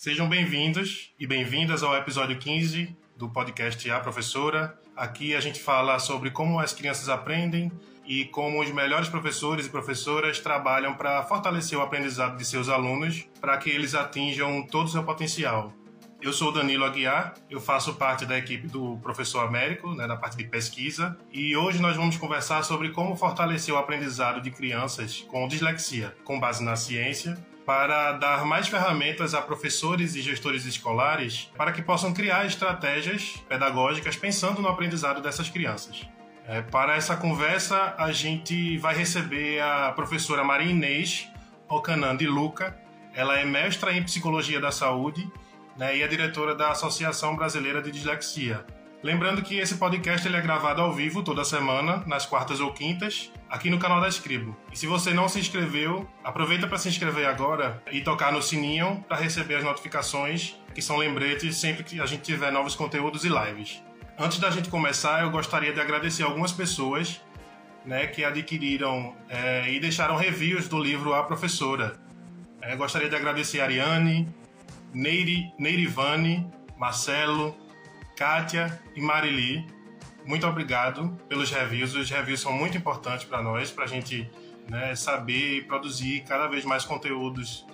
[0.00, 4.78] Sejam bem-vindos e bem-vindas ao episódio 15 do podcast A Professora.
[4.96, 7.72] Aqui a gente fala sobre como as crianças aprendem
[8.06, 13.28] e como os melhores professores e professoras trabalham para fortalecer o aprendizado de seus alunos
[13.40, 15.72] para que eles atinjam todo o seu potencial.
[16.22, 20.36] Eu sou Danilo Aguiar, eu faço parte da equipe do Professor Américo, né, na parte
[20.36, 25.48] de pesquisa, e hoje nós vamos conversar sobre como fortalecer o aprendizado de crianças com
[25.48, 27.36] dislexia, com base na ciência,
[27.68, 34.16] para dar mais ferramentas a professores e gestores escolares para que possam criar estratégias pedagógicas
[34.16, 36.08] pensando no aprendizado dessas crianças.
[36.46, 41.28] É, para essa conversa, a gente vai receber a professora Maria Inês
[41.68, 42.74] Ocanan de Luca.
[43.12, 45.30] Ela é mestra em Psicologia da Saúde
[45.76, 48.64] né, e é diretora da Associação Brasileira de Dislexia.
[49.00, 53.30] Lembrando que esse podcast ele é gravado ao vivo toda semana, nas quartas ou quintas,
[53.48, 54.56] aqui no canal da Escribo.
[54.72, 59.04] E se você não se inscreveu, aproveita para se inscrever agora e tocar no sininho
[59.06, 63.28] para receber as notificações, que são lembretes sempre que a gente tiver novos conteúdos e
[63.28, 63.80] lives.
[64.18, 67.20] Antes da gente começar, eu gostaria de agradecer algumas pessoas
[67.86, 72.00] né, que adquiriram é, e deixaram reviews do livro A Professora.
[72.60, 74.28] É, gostaria de agradecer a Ariane,
[74.92, 77.56] Neiri, Neirivane, Marcelo,
[78.18, 79.64] Kátia e Marili,
[80.26, 81.94] muito obrigado pelos reviews.
[81.94, 84.28] Os reviews são muito importantes para nós, para a gente
[84.68, 87.64] né, saber produzir cada vez mais conteúdos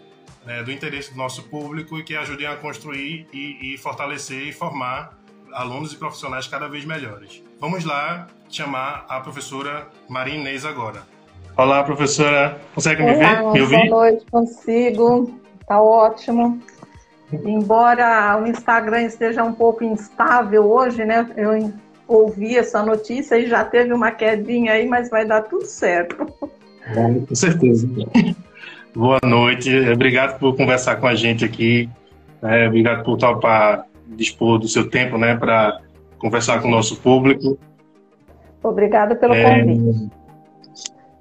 [0.44, 4.52] né, do interesse do nosso público e que ajudem a construir e, e, fortalecer e
[4.52, 5.18] formar
[5.50, 7.42] alunos e profissionais cada vez melhores.
[7.58, 11.04] Vamos lá chamar a professora Maria Inês agora.
[11.56, 12.60] Olá, professora.
[12.74, 13.40] Consegue me ver?
[13.50, 13.88] Me ouvir?
[13.88, 15.40] Boa noite, consigo.
[15.66, 16.62] Tá ótimo.
[17.32, 21.26] Embora o Instagram esteja um pouco instável hoje, né?
[21.36, 21.72] Eu
[22.06, 26.26] ouvi essa notícia e já teve uma quedinha aí, mas vai dar tudo certo.
[27.28, 27.88] com certeza.
[28.94, 31.90] Boa noite, obrigado por conversar com a gente aqui,
[32.40, 35.80] é, obrigado por topar dispor do seu tempo, né, para
[36.16, 37.58] conversar com o nosso público.
[38.62, 40.10] Obrigada pelo é, convite.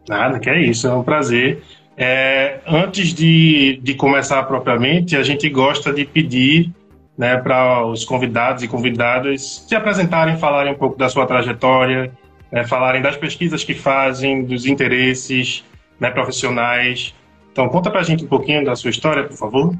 [0.07, 1.63] Nada, que é isso, é um prazer.
[1.95, 6.71] É, antes de, de começar propriamente, a gente gosta de pedir
[7.17, 12.11] né, para os convidados e convidadas se apresentarem, falarem um pouco da sua trajetória,
[12.51, 15.63] né, falarem das pesquisas que fazem, dos interesses
[15.99, 17.13] né, profissionais.
[17.51, 19.75] Então, conta para a gente um pouquinho da sua história, por favor.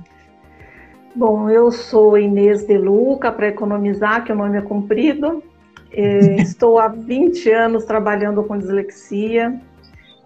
[1.16, 5.44] Bom, eu sou Inês de Luca, para economizar, que o nome é comprido.
[5.92, 9.60] É, estou há 20 anos trabalhando com dislexia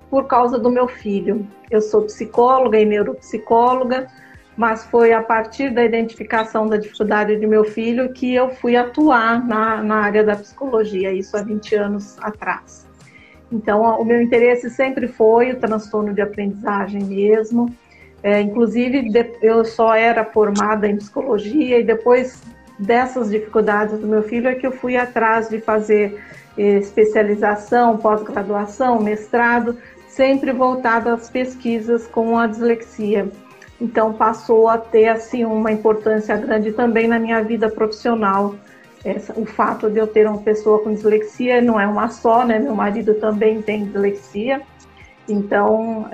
[0.09, 1.45] por causa do meu filho.
[1.69, 4.07] Eu sou psicóloga e neuropsicóloga,
[4.55, 9.45] mas foi a partir da identificação da dificuldade de meu filho que eu fui atuar
[9.45, 12.87] na, na área da psicologia, isso há 20 anos atrás.
[13.51, 17.73] Então, o meu interesse sempre foi o transtorno de aprendizagem mesmo.
[18.23, 19.09] É, inclusive,
[19.41, 22.41] eu só era formada em psicologia e depois
[22.77, 26.19] dessas dificuldades do meu filho é que eu fui atrás de fazer
[26.57, 33.29] eh, especialização, pós-graduação, mestrado, sempre voltado às pesquisas com a dislexia.
[33.79, 38.55] Então passou a ter assim uma importância grande também na minha vida profissional.
[39.05, 42.57] Essa, o fato de eu ter uma pessoa com dislexia não é uma só, né?
[42.57, 44.61] Meu marido também tem dislexia.
[45.29, 46.07] Então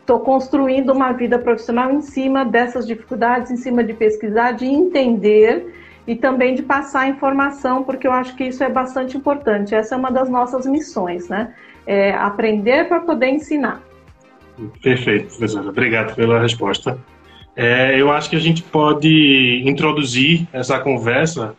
[0.00, 4.66] estou é, construindo uma vida profissional em cima dessas dificuldades, em cima de pesquisar, de
[4.66, 5.72] entender
[6.06, 9.74] e também de passar informação, porque eu acho que isso é bastante importante.
[9.74, 11.54] Essa é uma das nossas missões, né?
[11.86, 13.82] É aprender para poder ensinar.
[14.82, 15.68] Perfeito, professora.
[15.68, 16.98] Obrigado pela resposta.
[17.56, 21.54] É, eu acho que a gente pode introduzir essa conversa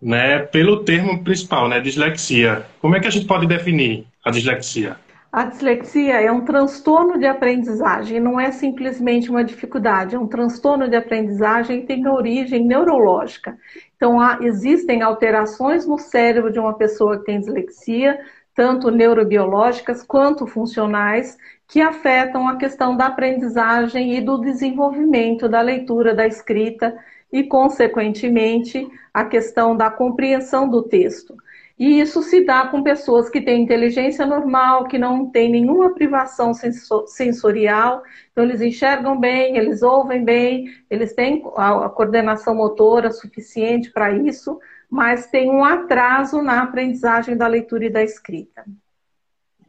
[0.00, 2.64] né, pelo termo principal, né, dislexia.
[2.80, 4.96] Como é que a gente pode definir a dislexia?
[5.30, 10.88] A dislexia é um transtorno de aprendizagem, não é simplesmente uma dificuldade, é um transtorno
[10.88, 13.58] de aprendizagem que tem origem neurológica.
[13.94, 18.18] Então, há, existem alterações no cérebro de uma pessoa que tem dislexia,
[18.58, 21.38] tanto neurobiológicas quanto funcionais,
[21.68, 26.98] que afetam a questão da aprendizagem e do desenvolvimento da leitura, da escrita
[27.32, 28.84] e, consequentemente,
[29.14, 31.36] a questão da compreensão do texto.
[31.78, 36.52] E isso se dá com pessoas que têm inteligência normal, que não têm nenhuma privação
[37.06, 38.02] sensorial,
[38.32, 44.58] então eles enxergam bem, eles ouvem bem, eles têm a coordenação motora suficiente para isso,
[44.90, 48.64] mas tem um atraso na aprendizagem da leitura e da escrita.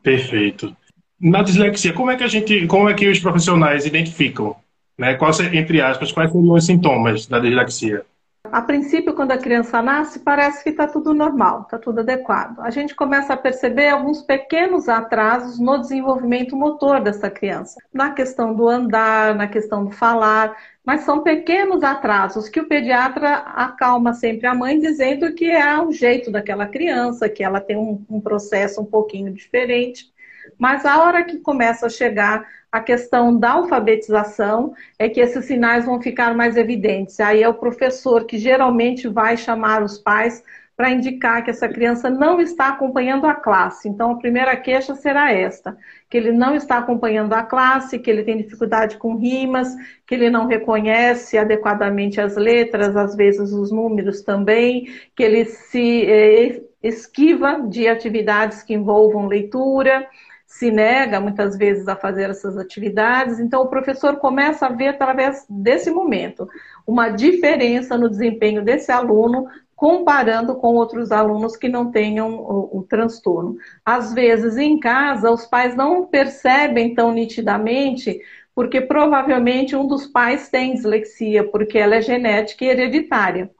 [0.01, 0.75] Perfeito.
[1.19, 4.55] Na dislexia, como é que a gente, como é que os profissionais identificam,
[4.97, 5.15] né?
[5.15, 8.05] Quais, entre aspas, quais seriam os sintomas da dislexia?
[8.45, 12.59] A princípio, quando a criança nasce, parece que está tudo normal, está tudo adequado.
[12.61, 18.53] A gente começa a perceber alguns pequenos atrasos no desenvolvimento motor dessa criança, na questão
[18.53, 20.55] do andar, na questão do falar,
[20.85, 25.91] mas são pequenos atrasos que o pediatra acalma sempre a mãe, dizendo que é o
[25.91, 30.13] jeito daquela criança, que ela tem um, um processo um pouquinho diferente.
[30.57, 35.85] Mas a hora que começa a chegar a questão da alfabetização é que esses sinais
[35.85, 37.19] vão ficar mais evidentes.
[37.19, 40.43] Aí é o professor que geralmente vai chamar os pais
[40.79, 43.89] para indicar que essa criança não está acompanhando a classe.
[43.89, 45.75] Então, a primeira queixa será esta:
[46.09, 49.75] que ele não está acompanhando a classe, que ele tem dificuldade com rimas,
[50.07, 54.87] que ele não reconhece adequadamente as letras, às vezes os números também,
[55.17, 60.07] que ele se eh, esquiva de atividades que envolvam leitura
[60.49, 63.39] se nega muitas vezes a fazer essas atividades.
[63.39, 66.49] Então, o professor começa a ver através desse momento
[66.87, 72.83] uma diferença no desempenho desse aluno comparando com outros alunos que não tenham o, o,
[72.83, 73.57] transtorno.
[73.85, 78.19] Às vezes, em casa, os pais não percebem tão nitidamente,
[78.53, 83.51] porque provavelmente um dos pais tem dislexia, porque ela é genética e hereditária.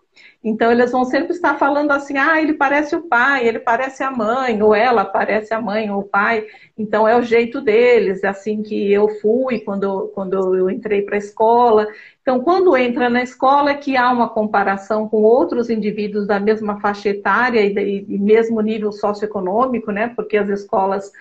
[0.41, 4.09] Então, eles vão sempre estar falando assim: ah, ele parece o pai, ele parece a
[4.09, 6.45] mãe, ou ela parece a mãe ou o pai.
[6.77, 11.15] Então, é o jeito deles, é assim que eu fui quando, quando eu entrei para
[11.15, 11.87] a escola.
[12.21, 16.79] Então, quando entra na escola, é que há uma comparação com outros indivíduos da mesma
[16.79, 20.13] faixa etária e, e mesmo nível socioeconômico, né?
[20.15, 21.11] Porque as escolas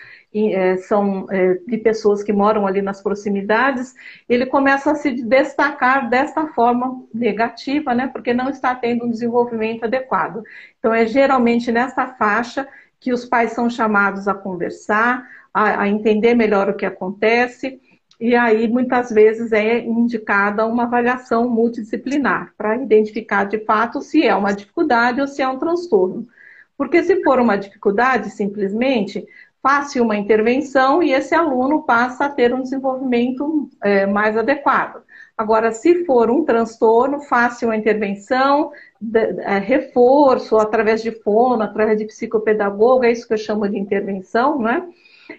[0.77, 3.95] são é, de pessoas que moram ali nas proximidades,
[4.29, 8.09] ele começa a se destacar desta forma negativa, né?
[8.09, 10.43] Porque não está tendo um desenvolvimento adequado.
[10.79, 12.69] Então, é geralmente nessa faixa
[13.01, 17.81] que os pais são chamados a conversar, a, a entender melhor o que acontece.
[18.21, 24.35] E aí, muitas vezes, é indicada uma avaliação multidisciplinar para identificar de fato se é
[24.35, 26.27] uma dificuldade ou se é um transtorno.
[26.77, 29.27] Porque se for uma dificuldade, simplesmente,
[29.69, 35.03] faça uma intervenção e esse aluno passa a ter um desenvolvimento é, mais adequado.
[35.37, 41.99] Agora, se for um transtorno, faça uma intervenção, de, é, reforço através de fono, através
[41.99, 44.89] de psicopedagoga, é isso que eu chamo de intervenção, né?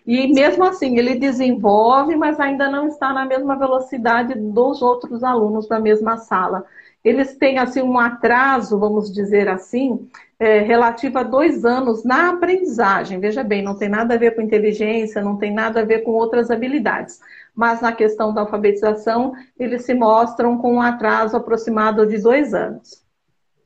[0.05, 5.67] E mesmo assim, ele desenvolve, mas ainda não está na mesma velocidade dos outros alunos
[5.67, 6.65] da mesma sala.
[7.03, 13.19] Eles têm assim um atraso, vamos dizer assim, é, relativo a dois anos na aprendizagem.
[13.19, 16.11] Veja bem, não tem nada a ver com inteligência, não tem nada a ver com
[16.11, 17.19] outras habilidades.
[17.55, 23.03] Mas na questão da alfabetização, eles se mostram com um atraso aproximado de dois anos.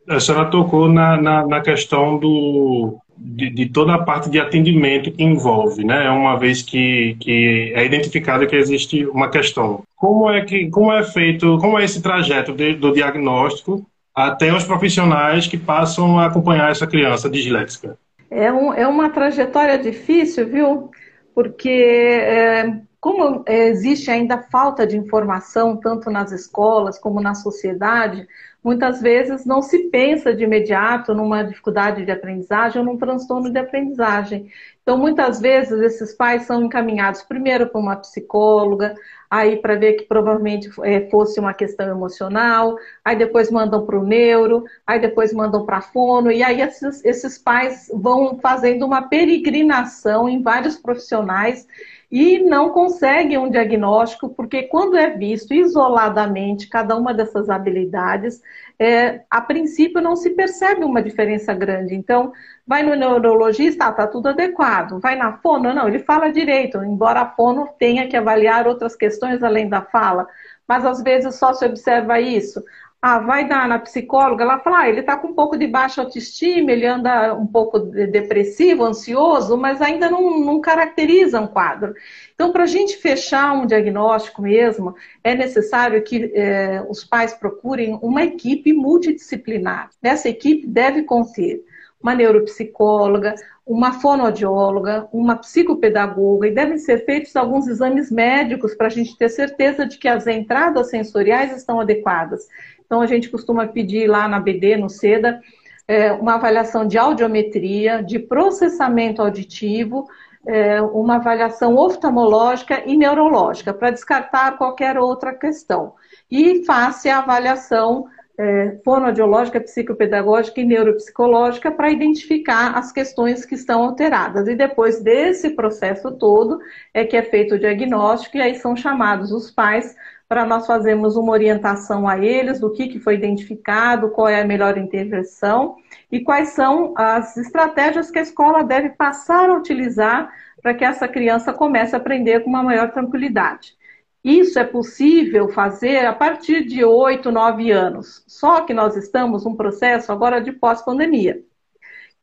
[0.10, 5.12] A senhora tocou na, na, na questão do, de, de, toda a parte de atendimento
[5.12, 6.10] que envolve, né?
[6.10, 9.84] Uma vez que, que é identificado que existe uma questão.
[9.96, 14.64] Como é que como é feito, como é esse trajeto de, do diagnóstico até os
[14.64, 17.98] profissionais que passam a acompanhar essa criança disléxica?
[18.30, 20.92] É, um, é uma trajetória difícil, viu?
[21.36, 28.26] Porque é, como existe ainda falta de informação, tanto nas escolas como na sociedade,
[28.64, 33.60] muitas vezes não se pensa de imediato numa dificuldade de aprendizagem ou num transtorno de
[33.60, 34.50] aprendizagem.
[34.82, 38.96] Então, muitas vezes, esses pais são encaminhados primeiro para uma psicóloga,
[39.30, 44.06] aí para ver que provavelmente é, fosse uma questão emocional, aí depois mandam para o
[44.06, 49.10] neuro, aí depois mandam para a fono, e aí esses, esses pais vão fazendo uma
[49.10, 51.68] peregrinação em vários profissionais
[52.16, 58.40] e não conseguem um diagnóstico, porque quando é visto isoladamente cada uma dessas habilidades,
[58.78, 61.96] é, a princípio não se percebe uma diferença grande.
[61.96, 62.32] Então,
[62.68, 65.00] vai no neurologista, está ah, tudo adequado.
[65.00, 69.42] Vai na fono, não, ele fala direito, embora a fono tenha que avaliar outras questões
[69.42, 70.28] além da fala.
[70.68, 72.64] Mas às vezes só se observa isso.
[73.06, 76.02] Ah, vai dar na psicóloga, ela fala, ah, ele está com um pouco de baixa
[76.02, 81.94] autoestima, ele anda um pouco depressivo, ansioso, mas ainda não, não caracteriza um quadro.
[82.34, 88.00] Então, para a gente fechar um diagnóstico mesmo, é necessário que é, os pais procurem
[88.02, 89.90] uma equipe multidisciplinar.
[90.02, 91.62] Essa equipe deve conter
[92.02, 98.90] uma neuropsicóloga, uma fonoaudióloga, uma psicopedagoga, e devem ser feitos alguns exames médicos para a
[98.90, 102.48] gente ter certeza de que as entradas sensoriais estão adequadas.
[102.94, 105.42] Então, a gente costuma pedir lá na BD, no SEDA,
[105.88, 110.06] é, uma avaliação de audiometria, de processamento auditivo,
[110.46, 115.96] é, uma avaliação oftalmológica e neurológica, para descartar qualquer outra questão.
[116.30, 118.06] E face a avaliação
[118.38, 124.48] é, fonoaudiológica, psicopedagógica e neuropsicológica para identificar as questões que estão alteradas.
[124.48, 126.60] E depois desse processo todo
[126.94, 129.96] é que é feito o diagnóstico e aí são chamados os pais
[130.28, 134.46] para nós fazermos uma orientação a eles do que, que foi identificado, qual é a
[134.46, 135.76] melhor intervenção
[136.12, 141.08] e quais são as estratégias que a escola deve passar a utilizar para que essa
[141.08, 143.76] criança comece a aprender com uma maior tranquilidade.
[144.24, 148.24] Isso é possível fazer a partir de 8, 9 anos.
[148.26, 151.44] Só que nós estamos num processo agora de pós-pandemia.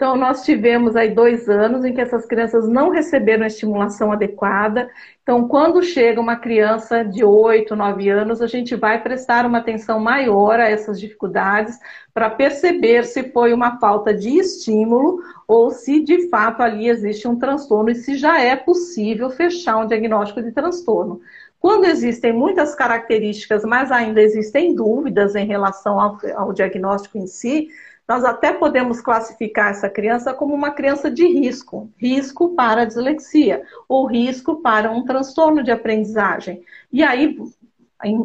[0.00, 4.88] Então, nós tivemos aí dois anos em que essas crianças não receberam a estimulação adequada.
[5.22, 10.00] Então, quando chega uma criança de 8, 9 anos, a gente vai prestar uma atenção
[10.00, 11.78] maior a essas dificuldades
[12.14, 17.38] para perceber se foi uma falta de estímulo ou se de fato ali existe um
[17.38, 21.20] transtorno e se já é possível fechar um diagnóstico de transtorno.
[21.58, 27.68] Quando existem muitas características, mas ainda existem dúvidas em relação ao, ao diagnóstico em si,
[28.10, 33.62] nós até podemos classificar essa criança como uma criança de risco, risco para a dislexia,
[33.88, 36.60] ou risco para um transtorno de aprendizagem.
[36.92, 37.38] E aí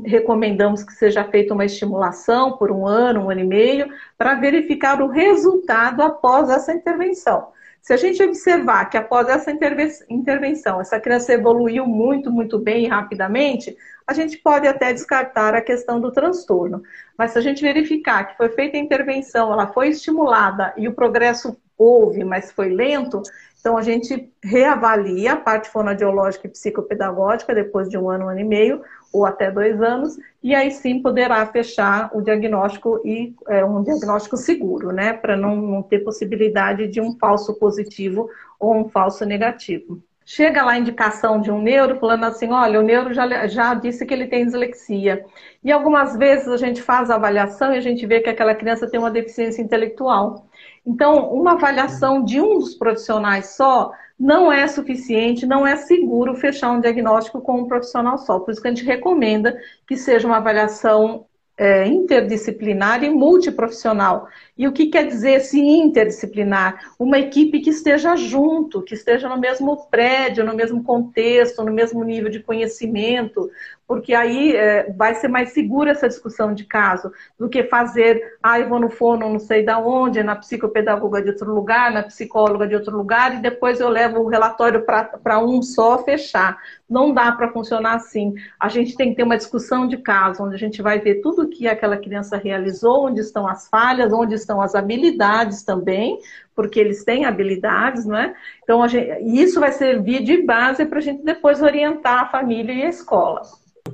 [0.04, 3.88] recomendamos que seja feita uma estimulação por um ano, um ano e meio,
[4.18, 7.50] para verificar o resultado após essa intervenção.
[7.86, 12.88] Se a gente observar que após essa intervenção, essa criança evoluiu muito, muito bem e
[12.88, 13.78] rapidamente,
[14.08, 16.82] a gente pode até descartar a questão do transtorno.
[17.16, 20.96] Mas se a gente verificar que foi feita a intervenção, ela foi estimulada e o
[20.96, 23.22] progresso houve, mas foi lento,
[23.60, 28.40] então a gente reavalia a parte fonoaudiológica e psicopedagógica depois de um ano, um ano
[28.40, 28.82] e meio,
[29.14, 34.38] ou até dois anos, e aí sim poderá fechar o diagnóstico e é, um diagnóstico
[34.38, 35.12] seguro, né?
[35.12, 40.00] Para não, não ter possibilidade de um falso positivo ou um falso negativo.
[40.24, 44.06] Chega lá a indicação de um neuro falando assim, olha, o neuro já, já disse
[44.06, 45.26] que ele tem dislexia.
[45.64, 48.88] E algumas vezes a gente faz a avaliação e a gente vê que aquela criança
[48.88, 50.46] tem uma deficiência intelectual.
[50.86, 56.72] Então, uma avaliação de um dos profissionais só não é suficiente, não é seguro fechar
[56.72, 58.40] um diagnóstico com um profissional só.
[58.40, 61.26] Por isso que a gente recomenda que seja uma avaliação
[61.58, 64.28] é, interdisciplinar e multiprofissional.
[64.58, 66.94] E o que quer dizer esse interdisciplinar?
[66.98, 72.04] Uma equipe que esteja junto, que esteja no mesmo prédio, no mesmo contexto, no mesmo
[72.04, 73.52] nível de conhecimento,
[73.88, 78.60] porque aí é, vai ser mais segura essa discussão de caso do que fazer, ah,
[78.60, 82.68] eu vou no fono não sei da onde, na psicopedagoga de outro lugar, na psicóloga
[82.68, 86.58] de outro lugar, e depois eu levo o relatório para um só fechar.
[86.90, 88.36] Não dá para funcionar assim.
[88.60, 91.44] A gente tem que ter uma discussão de caso, onde a gente vai ver tudo
[91.44, 96.20] o que aquela criança realizou, onde estão as falhas, onde estão as habilidades também,
[96.56, 98.34] porque eles têm habilidades, não é?
[98.64, 102.84] Então, gente, isso vai servir de base para a gente depois orientar a família e
[102.84, 103.42] a escola.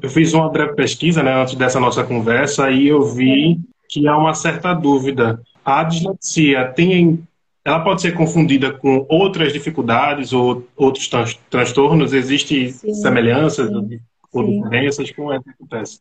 [0.01, 4.17] Eu fiz uma breve pesquisa né, antes dessa nossa conversa e eu vi que há
[4.17, 5.41] uma certa dúvida.
[5.65, 7.23] A dislexia tem,
[7.63, 11.09] ela pode ser confundida com outras dificuldades ou outros
[11.49, 12.13] transtornos?
[12.13, 13.99] Existem semelhanças sim,
[14.31, 15.11] ou diferenças?
[15.11, 15.99] Como é que acontece?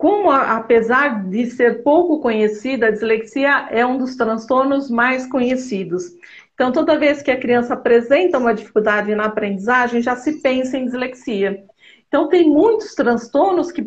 [0.00, 6.04] Como, apesar de ser pouco conhecida, a dislexia é um dos transtornos mais conhecidos.
[6.54, 10.86] Então, toda vez que a criança apresenta uma dificuldade na aprendizagem, já se pensa em
[10.86, 11.62] dislexia.
[12.08, 13.86] Então, tem muitos transtornos que,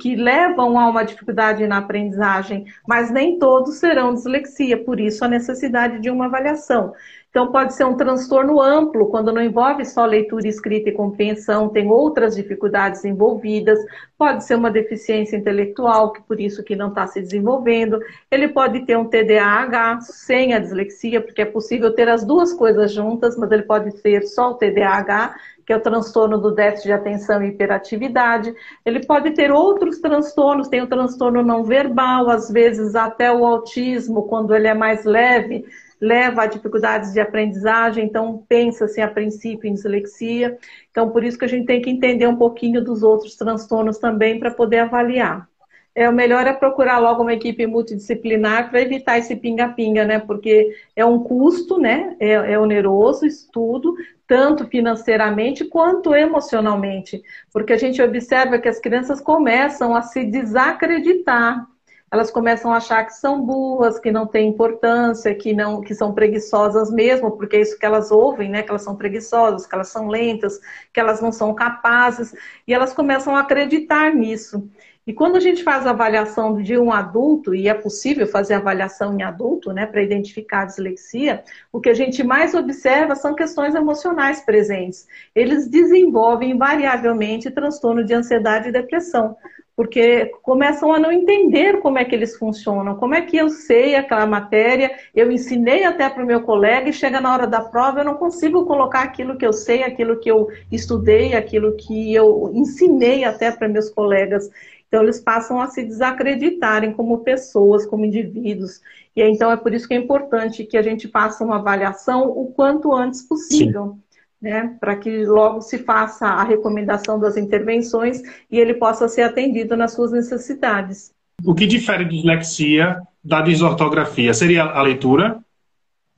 [0.00, 5.28] que levam a uma dificuldade na aprendizagem, mas nem todos serão dislexia, por isso a
[5.28, 6.94] necessidade de uma avaliação.
[7.36, 11.86] Então, pode ser um transtorno amplo, quando não envolve só leitura, escrita e compreensão, tem
[11.86, 13.78] outras dificuldades envolvidas.
[14.16, 18.00] Pode ser uma deficiência intelectual, que por isso que não está se desenvolvendo.
[18.30, 22.90] Ele pode ter um TDAH sem a dislexia, porque é possível ter as duas coisas
[22.90, 26.92] juntas, mas ele pode ter só o TDAH que é o transtorno do déficit de
[26.92, 28.54] atenção e hiperatividade.
[28.84, 34.28] Ele pode ter outros transtornos, tem o transtorno não verbal, às vezes até o autismo,
[34.28, 35.64] quando ele é mais leve,
[36.00, 40.58] leva a dificuldades de aprendizagem, então pensa-se a princípio em dislexia.
[40.90, 44.38] Então, por isso que a gente tem que entender um pouquinho dos outros transtornos também
[44.38, 45.48] para poder avaliar
[45.96, 50.18] é, o melhor é procurar logo uma equipe multidisciplinar para evitar esse pinga-pinga, né?
[50.18, 52.14] Porque é um custo, né?
[52.20, 57.22] É, é oneroso estudo, tanto financeiramente quanto emocionalmente.
[57.50, 61.66] Porque a gente observa que as crianças começam a se desacreditar.
[62.10, 66.14] Elas começam a achar que são burras, que não têm importância, que não, que são
[66.14, 68.62] preguiçosas mesmo, porque é isso que elas ouvem, né?
[68.62, 70.60] Que elas são preguiçosas, que elas são lentas,
[70.92, 72.32] que elas não são capazes,
[72.66, 74.68] e elas começam a acreditar nisso.
[75.06, 79.16] E quando a gente faz a avaliação de um adulto, e é possível fazer avaliação
[79.16, 83.76] em adulto, né, para identificar a dislexia, o que a gente mais observa são questões
[83.76, 85.06] emocionais presentes.
[85.32, 89.36] Eles desenvolvem invariavelmente transtorno de ansiedade e depressão,
[89.76, 93.94] porque começam a não entender como é que eles funcionam, como é que eu sei
[93.94, 98.00] aquela matéria, eu ensinei até para o meu colega e chega na hora da prova
[98.00, 102.50] eu não consigo colocar aquilo que eu sei, aquilo que eu estudei, aquilo que eu
[102.54, 104.48] ensinei até para meus colegas.
[104.88, 108.80] Então eles passam a se desacreditarem como pessoas, como indivíduos.
[109.14, 112.46] E então é por isso que é importante que a gente faça uma avaliação o
[112.46, 113.96] quanto antes possível.
[113.96, 114.05] Sim
[114.40, 119.76] né, para que logo se faça a recomendação das intervenções e ele possa ser atendido
[119.76, 121.12] nas suas necessidades.
[121.44, 124.32] O que difere dislexia da desortografia?
[124.32, 125.38] Seria a leitura?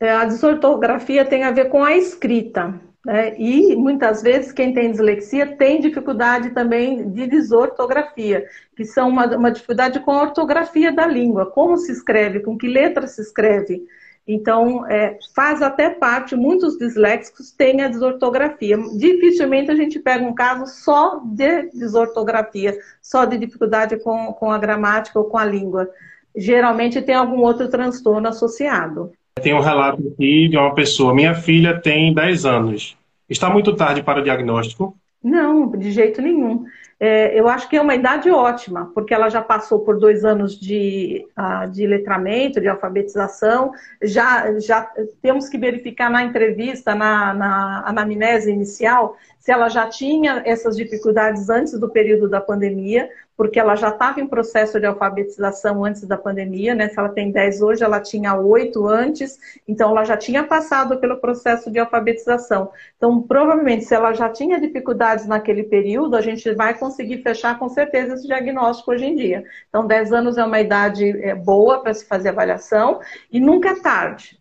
[0.00, 2.74] É, a desortografia tem a ver com a escrita.
[3.04, 3.34] Né?
[3.38, 8.44] E muitas vezes quem tem dislexia tem dificuldade também de desortografia,
[8.76, 12.68] que são uma, uma dificuldade com a ortografia da língua, como se escreve, com que
[12.68, 13.82] letra se escreve.
[14.28, 18.76] Então, é, faz até parte, muitos disléxicos têm a desortografia.
[18.94, 24.58] Dificilmente a gente pega um caso só de desortografia, só de dificuldade com, com a
[24.58, 25.88] gramática ou com a língua.
[26.36, 29.12] Geralmente tem algum outro transtorno associado.
[29.42, 31.14] Tem um relato aqui de uma pessoa.
[31.14, 32.98] Minha filha tem 10 anos.
[33.30, 34.94] Está muito tarde para o diagnóstico?
[35.24, 36.66] Não, de jeito nenhum.
[37.00, 40.58] É, eu acho que é uma idade ótima, porque ela já passou por dois anos
[40.58, 43.70] de, uh, de letramento, de alfabetização.
[44.02, 44.90] Já, já
[45.22, 51.48] temos que verificar na entrevista, na, na anamnese inicial, se ela já tinha essas dificuldades
[51.48, 56.18] antes do período da pandemia, porque ela já estava em processo de alfabetização antes da
[56.18, 56.88] pandemia, né?
[56.88, 61.18] Se ela tem 10 hoje, ela tinha 8 antes, então ela já tinha passado pelo
[61.18, 62.72] processo de alfabetização.
[62.96, 67.68] Então, provavelmente, se ela já tinha dificuldades naquele período, a gente vai conseguir fechar com
[67.68, 69.44] certeza esse diagnóstico hoje em dia.
[69.68, 72.98] Então, 10 anos é uma idade é, boa para se fazer avaliação
[73.30, 74.36] e nunca é tarde.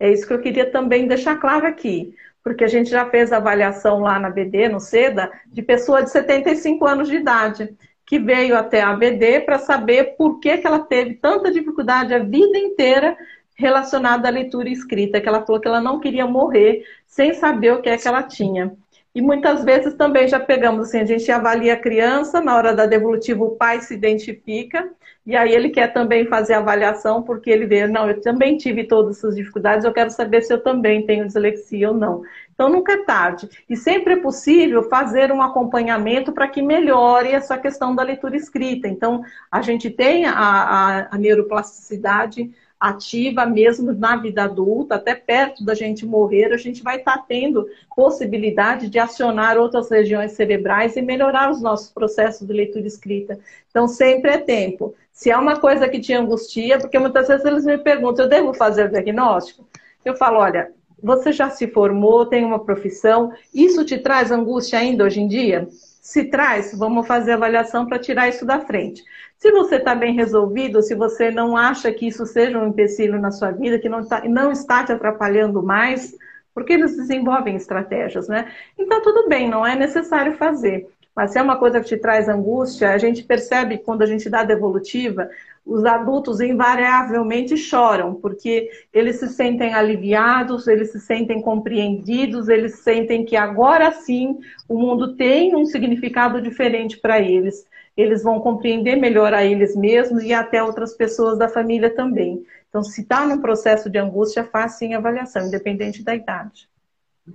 [0.00, 2.12] É isso que eu queria também deixar claro aqui
[2.42, 6.86] porque a gente já fez avaliação lá na BD, no SEDA, de pessoa de 75
[6.86, 7.76] anos de idade
[8.10, 12.18] que veio até a ABD para saber por que, que ela teve tanta dificuldade a
[12.18, 13.16] vida inteira
[13.54, 17.72] relacionada à leitura e escrita, que ela falou que ela não queria morrer sem saber
[17.72, 18.74] o que é que ela tinha.
[19.14, 22.84] E muitas vezes também já pegamos assim, a gente avalia a criança, na hora da
[22.84, 24.90] devolutiva o pai se identifica,
[25.30, 29.18] e aí ele quer também fazer avaliação, porque ele vê, não, eu também tive todas
[29.18, 32.22] essas dificuldades, eu quero saber se eu também tenho dislexia ou não.
[32.52, 33.48] Então nunca é tarde.
[33.68, 38.88] E sempre é possível fazer um acompanhamento para que melhore essa questão da leitura escrita.
[38.88, 39.22] Então,
[39.52, 45.74] a gente tem a, a, a neuroplasticidade ativa mesmo na vida adulta, até perto da
[45.74, 51.02] gente morrer, a gente vai estar tá tendo possibilidade de acionar outras regiões cerebrais e
[51.02, 53.38] melhorar os nossos processos de leitura escrita.
[53.68, 54.94] Então, sempre é tempo.
[55.12, 58.54] Se é uma coisa que te angustia, porque muitas vezes eles me perguntam, eu devo
[58.54, 59.68] fazer o diagnóstico?
[60.02, 65.04] Eu falo, olha, você já se formou, tem uma profissão, isso te traz angústia ainda
[65.04, 65.68] hoje em dia?
[66.00, 69.04] Se traz, vamos fazer avaliação para tirar isso da frente.
[69.36, 73.30] Se você está bem resolvido, se você não acha que isso seja um empecilho na
[73.30, 76.16] sua vida, que não está, não está te atrapalhando mais,
[76.54, 78.50] porque eles desenvolvem estratégias, né?
[78.78, 80.88] Então, tudo bem, não é necessário fazer.
[81.14, 84.30] Mas se é uma coisa que te traz angústia, a gente percebe quando a gente
[84.30, 85.28] dá devolutiva,
[85.64, 93.24] os adultos invariavelmente choram, porque eles se sentem aliviados, eles se sentem compreendidos, eles sentem
[93.24, 99.34] que agora sim o mundo tem um significado diferente para eles eles vão compreender melhor
[99.34, 102.44] a eles mesmos e até outras pessoas da família também.
[102.68, 106.68] Então, se está num processo de angústia, faz sim avaliação, independente da idade.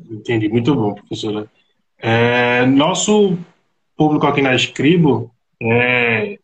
[0.09, 1.49] Entendi, muito bom, professora.
[1.97, 3.37] É, nosso
[3.95, 6.39] público aqui na Escribo é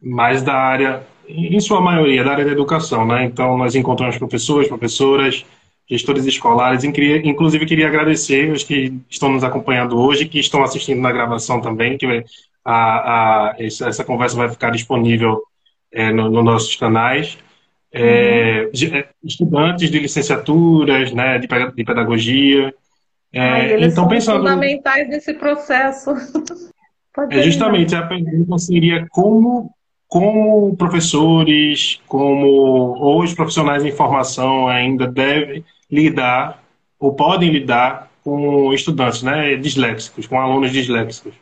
[0.00, 3.24] mais da área, em sua maioria, da área da educação, né?
[3.24, 5.44] Então, nós encontramos professores, professoras,
[5.88, 6.84] gestores escolares.
[6.84, 11.96] Inclusive, queria agradecer os que estão nos acompanhando hoje, que estão assistindo na gravação também,
[11.96, 12.24] que
[12.64, 15.40] a, a, essa conversa vai ficar disponível
[15.92, 17.38] é, nos no nossos canais.
[17.92, 18.96] É, uhum.
[18.96, 22.74] É, estudantes de licenciaturas, né, de, de pedagogia.
[23.32, 26.10] É, Ai, eles então, são pensando, fundamentais nesse processo.
[27.30, 29.70] é, justamente, a pergunta seria como,
[30.08, 36.62] como professores, como ou os profissionais em formação ainda devem lidar
[36.98, 41.34] ou podem lidar com estudantes né, disléxicos, com alunos disléxicos.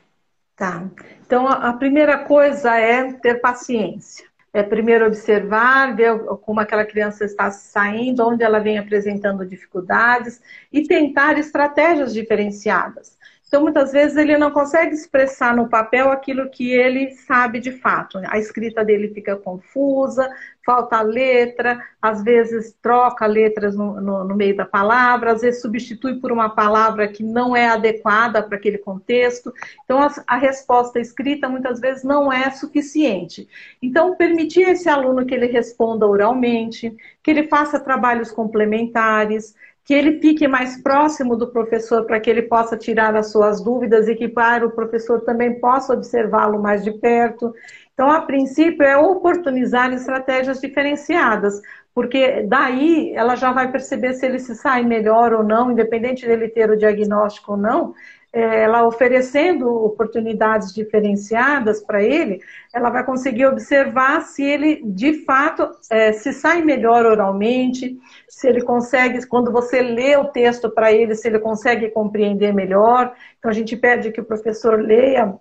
[0.57, 0.85] Tá.
[1.27, 4.24] Então, a primeira coisa é ter paciência.
[4.53, 10.40] É primeiro observar, ver como aquela criança está saindo, onde ela vem apresentando dificuldades
[10.72, 13.18] e tentar estratégias diferenciadas.
[13.55, 18.19] Então, muitas vezes, ele não consegue expressar no papel aquilo que ele sabe de fato.
[18.27, 20.29] A escrita dele fica confusa,
[20.67, 26.19] falta letra, às vezes troca letras no, no, no, meio da palavra, às vezes substitui
[26.19, 29.55] por uma palavra que não é adequada para aquele contexto.
[29.85, 33.49] Então, a, a, resposta escrita muitas vezes não é suficiente.
[33.81, 40.18] Então, permitir esse aluno que ele responda oralmente, que ele faça trabalhos complementares, que ele
[40.18, 44.27] fique mais próximo do professor para que ele possa tirar as suas dúvidas e que
[44.27, 47.55] para o professor também possa observá-lo mais de perto.
[47.92, 51.61] Então, a princípio, é oportunizar estratégias diferenciadas,
[51.94, 56.49] porque daí ela já vai perceber se ele se sai melhor ou não, independente dele
[56.49, 57.94] ter o diagnóstico ou não,
[58.40, 62.40] ela oferecendo oportunidades diferenciadas para ele,
[62.73, 67.97] ela vai conseguir observar se ele de fato é, se sai melhor oralmente,
[68.29, 73.14] se ele consegue, quando você lê o texto para ele, se ele consegue compreender melhor.
[73.38, 75.35] Então a gente pede que o professor leia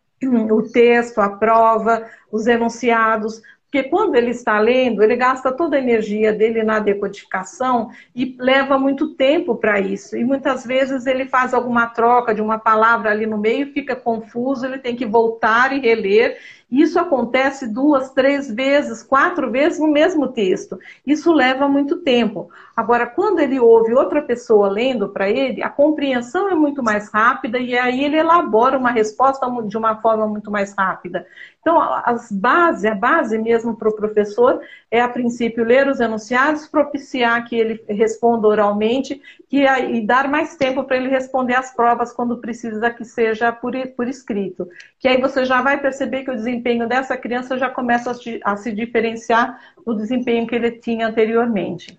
[0.51, 3.41] o texto, a prova, os enunciados,
[3.73, 8.77] porque quando ele está lendo, ele gasta toda a energia dele na decodificação e leva
[8.77, 10.15] muito tempo para isso.
[10.15, 14.67] E muitas vezes ele faz alguma troca de uma palavra ali no meio, fica confuso,
[14.67, 16.37] ele tem que voltar e reler.
[16.69, 20.79] Isso acontece duas, três vezes, quatro vezes no mesmo texto.
[21.05, 22.49] Isso leva muito tempo.
[22.75, 27.59] Agora, quando ele ouve outra pessoa lendo para ele, a compreensão é muito mais rápida
[27.59, 31.27] e aí ele elabora uma resposta de uma forma muito mais rápida.
[31.61, 36.67] Então, as base, a base mesmo para o professor é, a princípio, ler os enunciados,
[36.67, 42.11] propiciar que ele responda oralmente que, e dar mais tempo para ele responder as provas
[42.11, 44.67] quando precisa que seja por, por escrito.
[44.99, 48.57] Que aí você já vai perceber que o desempenho dessa criança já começa a, a
[48.57, 51.97] se diferenciar do desempenho que ele tinha anteriormente.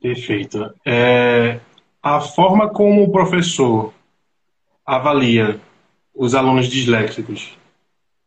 [0.00, 0.74] Perfeito.
[0.84, 1.60] É,
[2.02, 3.94] a forma como o professor
[4.84, 5.60] avalia
[6.14, 7.56] os alunos disléxicos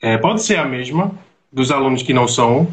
[0.01, 1.11] é, pode ser a mesma
[1.51, 2.67] dos alunos que não são?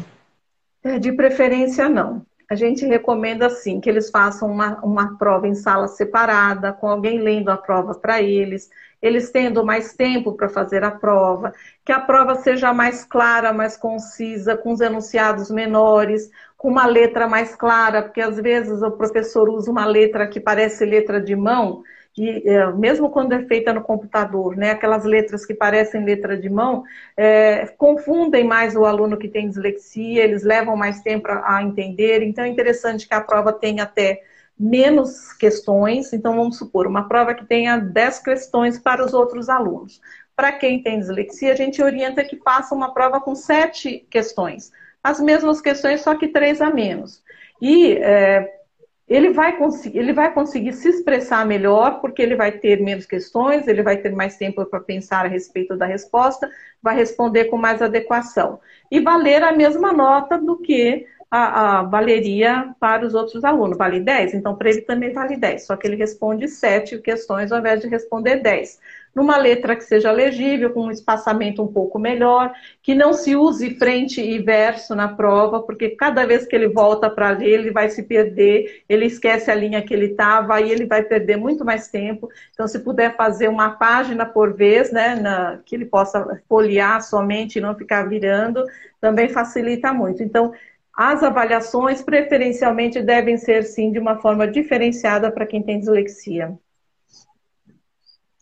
[0.83, 2.25] É, de preferência, não.
[2.49, 7.19] A gente recomenda, sim, que eles façam uma, uma prova em sala separada, com alguém
[7.19, 8.69] lendo a prova para eles,
[9.01, 13.75] eles tendo mais tempo para fazer a prova, que a prova seja mais clara, mais
[13.75, 19.49] concisa, com os enunciados menores, com uma letra mais clara, porque às vezes o professor
[19.49, 21.83] usa uma letra que parece letra de mão,
[22.17, 26.49] e é, mesmo quando é feita no computador, né, aquelas letras que parecem letra de
[26.49, 26.83] mão,
[27.17, 32.21] é, confundem mais o aluno que tem dislexia, eles levam mais tempo a, a entender,
[32.21, 34.21] então é interessante que a prova tenha até
[34.59, 39.99] menos questões, então vamos supor, uma prova que tenha 10 questões para os outros alunos.
[40.35, 44.71] Para quem tem dislexia, a gente orienta que faça uma prova com sete questões,
[45.03, 47.23] as mesmas questões, só que três a menos.
[47.61, 48.62] E é,
[49.07, 53.67] ele vai, conseguir, ele vai conseguir se expressar melhor, porque ele vai ter menos questões,
[53.67, 56.49] ele vai ter mais tempo para pensar a respeito da resposta,
[56.81, 58.59] vai responder com mais adequação.
[58.89, 63.77] E valer a mesma nota do que a, a, valeria para os outros alunos.
[63.77, 64.35] Vale 10?
[64.35, 67.87] Então, para ele também vale 10, só que ele responde 7 questões ao invés de
[67.87, 68.79] responder 10
[69.15, 73.75] numa letra que seja legível, com um espaçamento um pouco melhor, que não se use
[73.75, 77.89] frente e verso na prova, porque cada vez que ele volta para ler, ele vai
[77.89, 81.87] se perder, ele esquece a linha que ele estava, aí ele vai perder muito mais
[81.89, 82.29] tempo.
[82.53, 87.57] Então, se puder fazer uma página por vez, né, na, que ele possa folhear somente
[87.59, 88.63] e não ficar virando,
[88.99, 90.23] também facilita muito.
[90.23, 90.53] Então,
[90.95, 96.57] as avaliações preferencialmente devem ser sim de uma forma diferenciada para quem tem dislexia.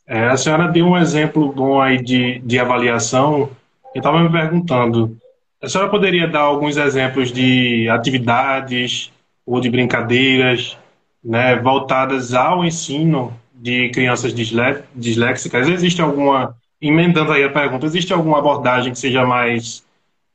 [0.08, 3.50] É, a senhora deu um exemplo bom aí de, de avaliação.
[3.94, 5.18] Eu estava me perguntando,
[5.62, 9.12] a senhora poderia dar alguns exemplos de atividades
[9.46, 10.78] ou de brincadeiras
[11.24, 15.68] né, voltadas ao ensino de crianças disléxicas?
[15.68, 19.86] Existe alguma, emendando aí a pergunta, existe alguma abordagem que seja mais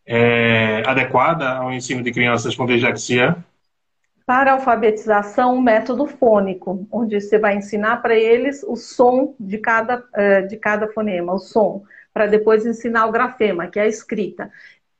[0.07, 3.37] é, adequada ao ensino de crianças com dislexia?
[4.26, 10.04] Para alfabetização um método fônico, onde você vai ensinar para eles o som de cada,
[10.14, 14.50] eh, de cada fonema, o som, para depois ensinar o grafema, que é a escrita.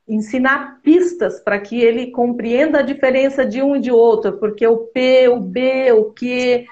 [0.07, 4.77] Ensinar pistas para que ele compreenda a diferença de um e de outro, porque o
[4.77, 6.65] P, o B, o Q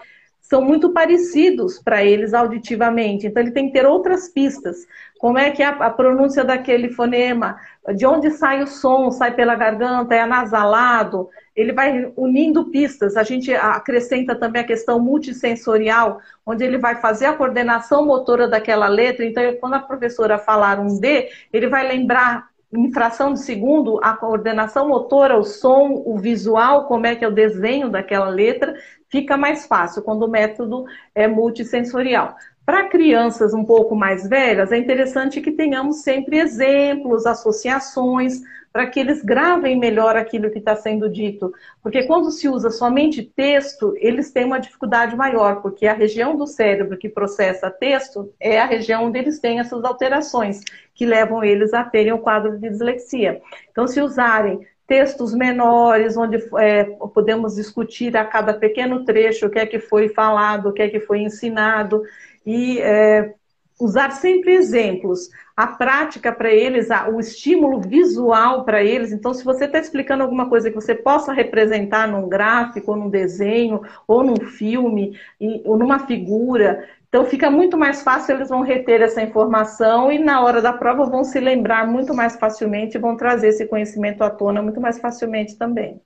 [0.47, 3.27] são muito parecidos para eles auditivamente.
[3.27, 4.86] Então ele tem que ter outras pistas.
[5.19, 7.58] Como é que é a, pronúncia daquele fonema?
[7.95, 9.10] De onde sai o som?
[9.10, 10.13] Sai pela garganta?
[10.13, 11.29] É anasalado?
[11.55, 13.15] ele vai unindo pistas.
[13.15, 18.88] A gente acrescenta também a questão multissensorial, onde ele vai fazer a coordenação motora daquela
[18.88, 19.25] letra.
[19.25, 24.13] Então, quando a professora falar um D, ele vai lembrar em fração de segundo a
[24.13, 28.75] coordenação motora, o som, o visual, como é que é o desenho daquela letra,
[29.15, 32.36] fica mais fácil quando o método é multissensorial.
[32.65, 38.41] Para crianças um pouco mais velhas, é interessante que tenhamos sempre exemplos, associações,
[38.73, 41.54] para que eles gravem melhor aquilo que está sendo dito.
[41.82, 46.45] Porque quando se usa somente texto, eles têm uma dificuldade maior, porque a região do
[46.45, 50.60] cérebro que processa texto é a região onde eles têm essas alterações,
[50.93, 53.41] que levam eles a terem o quadro de dislexia.
[53.71, 59.60] Então, se usarem textos menores, onde é, podemos discutir a cada pequeno trecho o que
[59.60, 62.04] é que foi falado, o que é que foi ensinado,
[62.45, 63.34] e é,
[63.80, 69.12] usar sempre exemplos a prática para eles, o estímulo visual para eles.
[69.12, 73.10] Então, se você está explicando alguma coisa que você possa representar num gráfico, ou num
[73.10, 75.17] desenho, ou num filme,
[75.63, 80.41] ou numa figura, então fica muito mais fácil, eles vão reter essa informação e na
[80.41, 84.30] hora da prova vão se lembrar muito mais facilmente e vão trazer esse conhecimento à
[84.30, 86.01] tona muito mais facilmente também.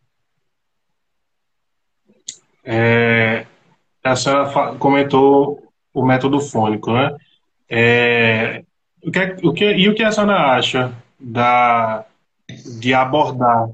[2.63, 3.43] É,
[4.03, 7.17] a senhora comentou o método fônico, né?
[7.67, 8.63] É,
[9.03, 12.05] o que, é, o que, e o que a senhora acha da,
[12.79, 13.67] de abordar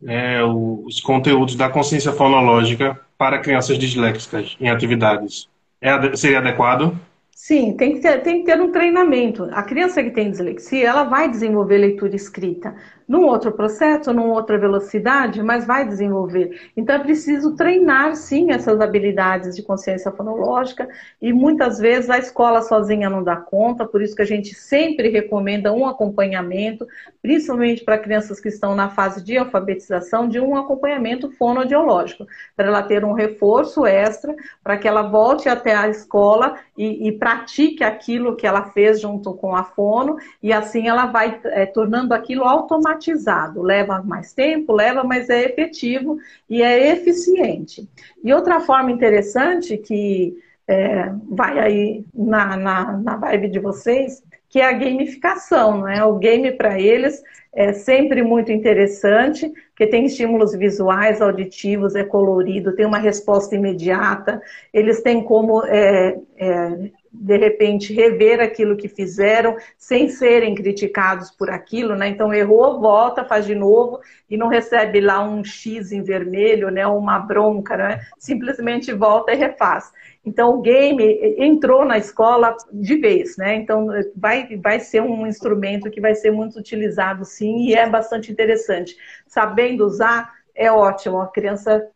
[0.00, 5.50] né, os conteúdos da consciência fonológica para crianças disléxicas em atividades?
[5.82, 6.96] É, seria adequado?
[7.34, 9.48] Sim, tem que, ter, tem que ter um treinamento.
[9.52, 12.74] A criança que tem dislexia, ela vai desenvolver leitura escrita
[13.06, 16.70] num outro processo, numa outra velocidade, mas vai desenvolver.
[16.76, 20.88] Então é preciso treinar sim essas habilidades de consciência fonológica
[21.20, 25.08] e muitas vezes a escola sozinha não dá conta, por isso que a gente sempre
[25.08, 26.86] recomenda um acompanhamento,
[27.20, 32.82] principalmente para crianças que estão na fase de alfabetização, de um acompanhamento fonoaudiológico, para ela
[32.82, 38.36] ter um reforço extra, para que ela volte até a escola e, e, pratique aquilo
[38.36, 42.91] que ela fez junto com a fono, e assim ela vai é, tornando aquilo automático
[42.92, 43.62] automatizado.
[43.62, 47.88] Leva mais tempo, leva, mas é efetivo e é eficiente.
[48.22, 50.36] E outra forma interessante que
[50.68, 56.04] é, vai aí na, na, na vibe de vocês, que é a gamificação, não é?
[56.04, 57.22] O game para eles
[57.54, 64.40] é sempre muito interessante, porque tem estímulos visuais, auditivos, é colorido, tem uma resposta imediata,
[64.72, 71.50] eles têm como é, é, de repente, rever aquilo que fizeram sem serem criticados por
[71.50, 72.08] aquilo, né?
[72.08, 76.86] Então, errou, volta, faz de novo e não recebe lá um X em vermelho, né?
[76.86, 78.00] Uma bronca, né?
[78.18, 79.92] Simplesmente volta e refaz.
[80.24, 83.56] Então, o game entrou na escola de vez, né?
[83.56, 88.32] Então, vai, vai ser um instrumento que vai ser muito utilizado, sim, e é bastante
[88.32, 88.96] interessante.
[89.26, 91.20] Sabendo usar, é ótimo.
[91.20, 91.86] A criança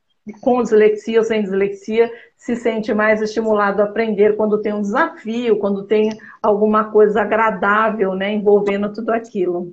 [0.40, 5.58] com dislexia ou sem dislexia se sente mais estimulado a aprender quando tem um desafio,
[5.58, 6.10] quando tem
[6.42, 9.72] alguma coisa agradável, né, envolvendo tudo aquilo.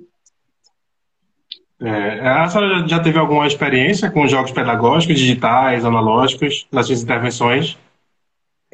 [1.80, 7.76] É, a senhora já teve alguma experiência com jogos pedagógicos, digitais, analógicos, nas suas intervenções?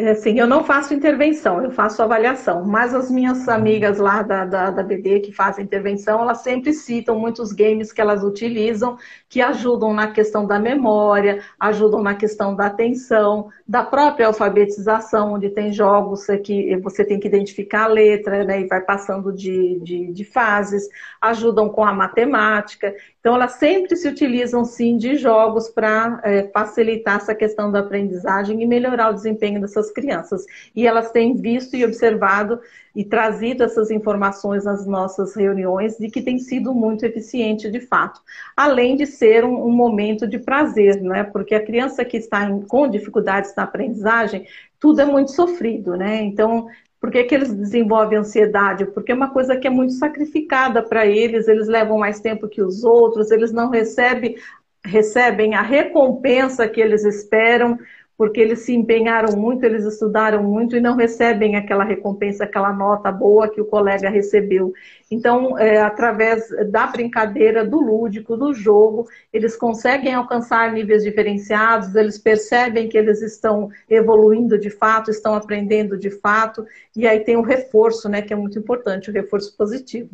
[0.00, 4.46] É, assim, eu não faço intervenção, eu faço avaliação, mas as minhas amigas lá da,
[4.46, 8.96] da, da BD que fazem intervenção, elas sempre citam muitos games que elas utilizam
[9.28, 15.50] que ajudam na questão da memória, ajudam na questão da atenção, da própria alfabetização, onde
[15.50, 20.12] tem jogos que você tem que identificar a letra né, e vai passando de, de,
[20.12, 20.88] de fases,
[21.20, 22.94] ajudam com a matemática.
[23.20, 28.62] Então, elas sempre se utilizam, sim, de jogos para é, facilitar essa questão da aprendizagem
[28.62, 30.44] e melhorar o desempenho dessas crianças.
[30.74, 32.59] E elas têm visto e observado
[32.96, 38.20] e trazido essas informações nas nossas reuniões de que tem sido muito eficiente de fato.
[38.56, 41.22] Além de ser um, um momento de prazer, né?
[41.22, 44.46] Porque a criança que está em, com dificuldades na aprendizagem,
[44.78, 46.22] tudo é muito sofrido, né?
[46.22, 46.68] Então,
[47.00, 48.84] por que, que, eles desenvolvem ansiedade?
[48.84, 52.60] Porque é uma coisa que é muito sacrificada para eles, eles levam mais tempo que
[52.60, 54.36] os outros, eles não recebem,
[54.84, 57.78] recebem a recompensa que eles esperam
[58.20, 63.11] porque eles se empenharam muito, eles estudaram muito e não recebem aquela recompensa, aquela nota
[63.11, 64.74] boa que o colega recebeu.
[65.11, 72.18] Então, é, através da brincadeira, do lúdico, do jogo, eles conseguem alcançar níveis diferenciados, eles
[72.18, 77.42] percebem que eles estão evoluindo de fato, estão aprendendo de fato, e aí tem o
[77.42, 80.11] reforço, né, que é muito importante, o reforço positivo.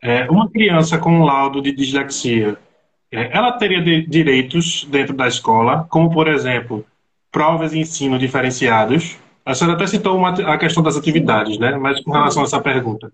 [0.00, 2.56] É, uma criança com laudo de dislexia,
[3.10, 6.84] ela teria de, direitos dentro da escola, como, por exemplo,
[7.32, 9.18] provas de ensino diferenciados.
[9.44, 11.76] A senhora até citou uma, a questão das atividades, né?
[11.76, 13.10] Mas com relação a essa pergunta.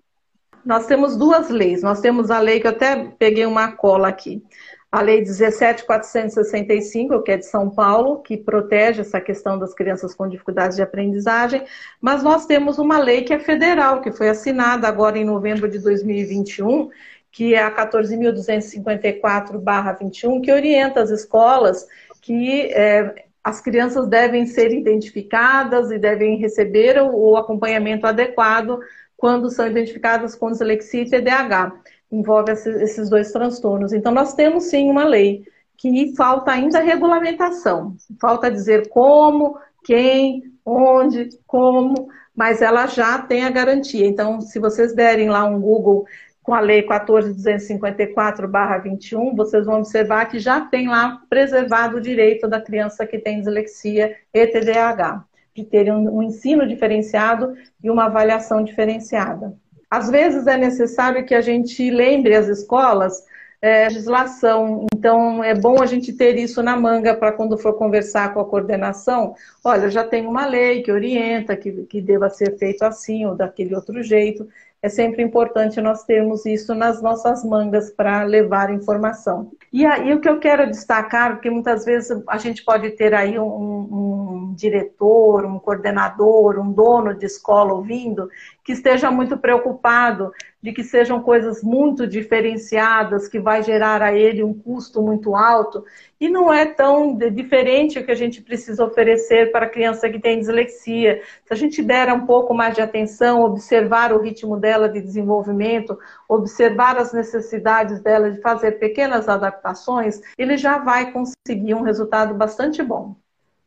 [0.65, 1.83] Nós temos duas leis.
[1.83, 4.43] Nós temos a lei que eu até peguei uma cola aqui.
[4.91, 10.29] a Lei 17.465, que é de São Paulo, que protege essa questão das crianças com
[10.29, 11.63] dificuldades de aprendizagem,
[12.01, 15.79] mas nós temos uma lei que é federal, que foi assinada agora em novembro de
[15.79, 16.91] 2021,
[17.37, 21.87] que é a 14.254-21, que orienta as escolas
[22.23, 28.81] que é, as crianças devem ser identificadas e devem receber o, o acompanhamento adequado
[29.19, 31.75] quando são identificadas com dislexia e TDAH
[32.11, 33.93] envolve esses dois transtornos.
[33.93, 35.45] Então, nós temos sim uma lei
[35.77, 43.51] que falta ainda regulamentação, falta dizer como, quem, onde, como, mas ela já tem a
[43.51, 44.07] garantia.
[44.07, 46.07] Então, se vocês derem lá um Google
[46.47, 52.61] com a Lei 14.254-21, vocês vão observar que já tem lá preservado o direito da
[52.61, 58.63] criança que tem dislexia e TDAH, de ter um, um ensino diferenciado e uma avaliação
[58.63, 59.55] diferenciada.
[59.91, 63.25] Às vezes é necessário que a gente lembre as escolas
[63.61, 64.87] é, legislação.
[64.95, 68.45] Então, é bom a gente ter isso na manga para quando for conversar com a
[68.45, 69.35] coordenação.
[69.65, 73.75] Olha, já tem uma lei que orienta que, que deva ser feito assim ou daquele
[73.75, 74.49] outro jeito.
[74.87, 79.51] É sempre importante nós termos isso nas nossas mangas para levar informação.
[79.73, 83.37] E aí o que eu quero destacar, porque muitas vezes a gente pode ter aí
[83.37, 88.31] um, um diretor, um coordenador, um dono de escola ouvindo,
[88.63, 90.31] que esteja muito preocupado
[90.67, 95.85] de que sejam coisas muito diferenciadas, que vai gerar a ele um custo muito alto,
[96.21, 100.19] e não é tão diferente o que a gente precisa oferecer para a criança que
[100.19, 101.23] tem dislexia.
[101.45, 105.97] Se a gente der um pouco mais de atenção, observar o ritmo dela de desenvolvimento,
[106.29, 112.83] observar as necessidades dela de fazer pequenas adaptações, ele já vai conseguir um resultado bastante
[112.83, 113.15] bom.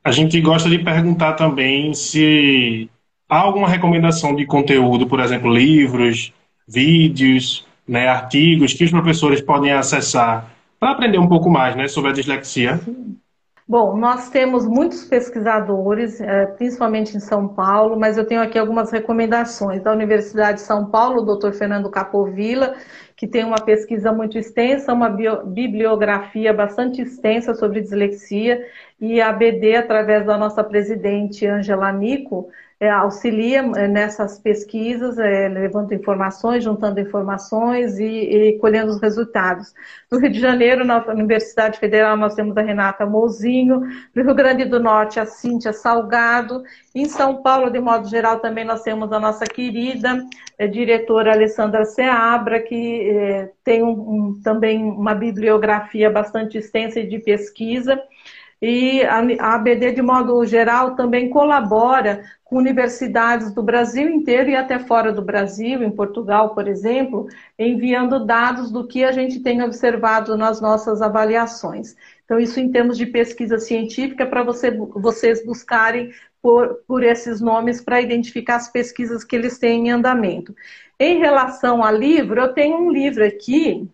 [0.04, 2.90] A gente gosta de perguntar também se
[3.30, 6.34] há alguma recomendação de conteúdo, por exemplo, livros,
[6.70, 12.12] vídeos, né, artigos que os professores podem acessar para aprender um pouco mais né, sobre
[12.12, 12.80] a dislexia?
[13.68, 18.92] Bom, nós temos muitos pesquisadores, é, principalmente em São Paulo, mas eu tenho aqui algumas
[18.92, 21.52] recomendações da Universidade de São Paulo, o Dr.
[21.52, 22.74] Fernando Capovilla,
[23.16, 25.10] que tem uma pesquisa muito extensa, uma
[25.46, 28.60] bibliografia bastante extensa sobre dislexia,
[29.00, 32.50] e a BD, através da nossa presidente Angela Nico,
[32.88, 39.74] auxilia é, nessas pesquisas, é, levando informações, juntando informações e, e, colhendo os resultados.
[40.10, 43.82] No Rio de Janeiro, na Universidade Federal, nós temos a Renata Mozinho,
[44.16, 46.64] no Rio Grande do Norte, a Cíntia Salgado,
[46.96, 50.18] em São Paulo, de modo geral, também nós temos a nossa querida
[50.58, 57.20] é, diretora Alessandra Seabra, que é, tem um, um, também uma bibliografia bastante extensa de
[57.20, 58.02] pesquisa,
[58.62, 59.20] e a
[59.56, 65.22] ABD, de modo geral, também colabora com universidades do Brasil inteiro e até fora do
[65.22, 71.02] Brasil, em Portugal, por exemplo, enviando dados do que a gente tem observado nas nossas
[71.02, 71.96] avaliações.
[72.26, 77.82] Então, isso em termos de pesquisa científica, para você, vocês buscarem por, por esses nomes
[77.82, 80.54] para identificar as pesquisas que eles têm em andamento.
[81.00, 83.90] Em relação a livro, eu tenho um livro aqui,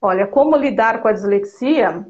[0.00, 2.06] olha, Como Lidar com a Dislexia,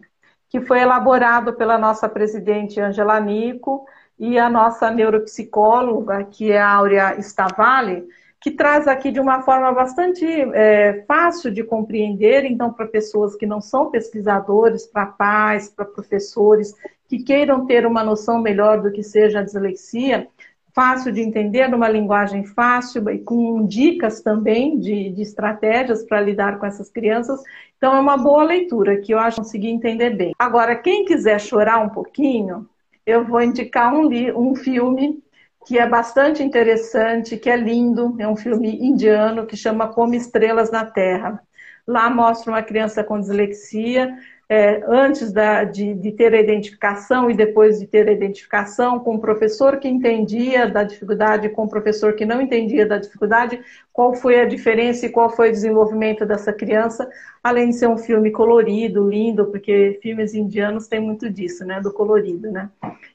[0.53, 3.87] que foi elaborado pela nossa presidente Angela Nico
[4.19, 8.07] e a nossa neuropsicóloga, que é a Áurea Stavale,
[8.39, 13.47] que traz aqui de uma forma bastante é, fácil de compreender, então, para pessoas que
[13.47, 16.75] não são pesquisadores, para pais, para professores,
[17.09, 20.29] que queiram ter uma noção melhor do que seja a dislexia,
[20.75, 26.59] fácil de entender, numa linguagem fácil e com dicas também de, de estratégias para lidar
[26.59, 27.41] com essas crianças.
[27.77, 30.33] Então, é uma boa leitura que eu acho que consegui entender bem.
[30.39, 32.69] Agora, quem quiser chorar um pouquinho,
[33.05, 35.23] eu vou indicar um, um filme
[35.67, 40.71] que é bastante interessante, que é lindo, é um filme indiano que chama Como Estrelas
[40.71, 41.41] na Terra.
[41.87, 44.17] Lá mostra uma criança com dislexia
[44.55, 49.15] é, antes da, de, de, ter a identificação e depois de ter a identificação, com
[49.15, 53.59] o professor que entendia da dificuldade, com o professor que não entendia da dificuldade,
[53.91, 57.11] qual foi a diferença e qual foi o desenvolvimento dessa criança,
[57.43, 61.91] além de ser um filme colorido, lindo, porque filmes indianos têm muito disso, né, do
[61.91, 62.69] colorido, né.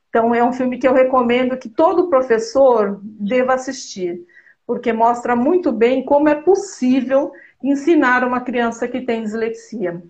[0.09, 4.25] Então é um filme que eu recomendo que todo professor deva assistir,
[4.65, 10.01] porque mostra muito bem como é possível ensinar uma criança que tem dislexia.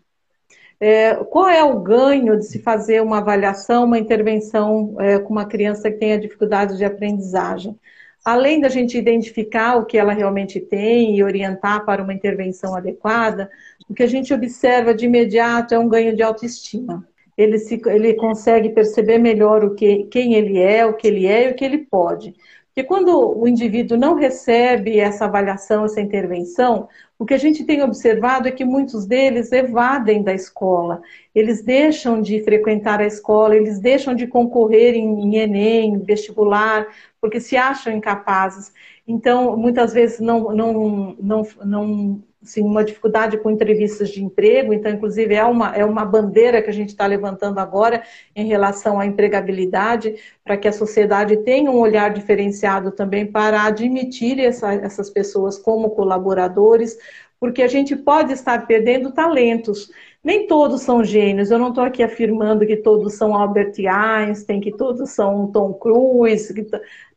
[0.80, 5.46] É, qual é o ganho de se fazer uma avaliação, uma intervenção é, com uma
[5.46, 7.78] criança que tenha dificuldades de aprendizagem?
[8.24, 13.50] Além da gente identificar o que ela realmente tem e orientar para uma intervenção adequada,
[13.90, 17.08] o que a gente observa de imediato é um ganho de autoestima.
[17.38, 21.48] Ele, se, ele consegue perceber melhor o que, quem ele é, o que ele é
[21.48, 22.36] e o que ele pode.
[22.68, 26.88] Porque quando o indivíduo não recebe essa avaliação, essa intervenção,
[27.20, 31.02] o que a gente tem observado é que muitos deles evadem da escola,
[31.34, 36.86] eles deixam de frequentar a escola, eles deixam de concorrer em Enem, vestibular,
[37.20, 38.72] porque se acham incapazes.
[39.08, 44.92] Então, muitas vezes não, não, não, não assim, uma dificuldade com entrevistas de emprego, então,
[44.92, 48.04] inclusive, é uma, é uma bandeira que a gente está levantando agora
[48.36, 54.40] em relação à empregabilidade, para que a sociedade tenha um olhar diferenciado também para admitir
[54.40, 56.98] essa, essas pessoas como colaboradores,
[57.40, 59.92] porque a gente pode estar perdendo talentos.
[60.24, 64.76] Nem todos são gênios, eu não estou aqui afirmando que todos são Albert Einstein, que
[64.76, 66.54] todos são Tom Cruise,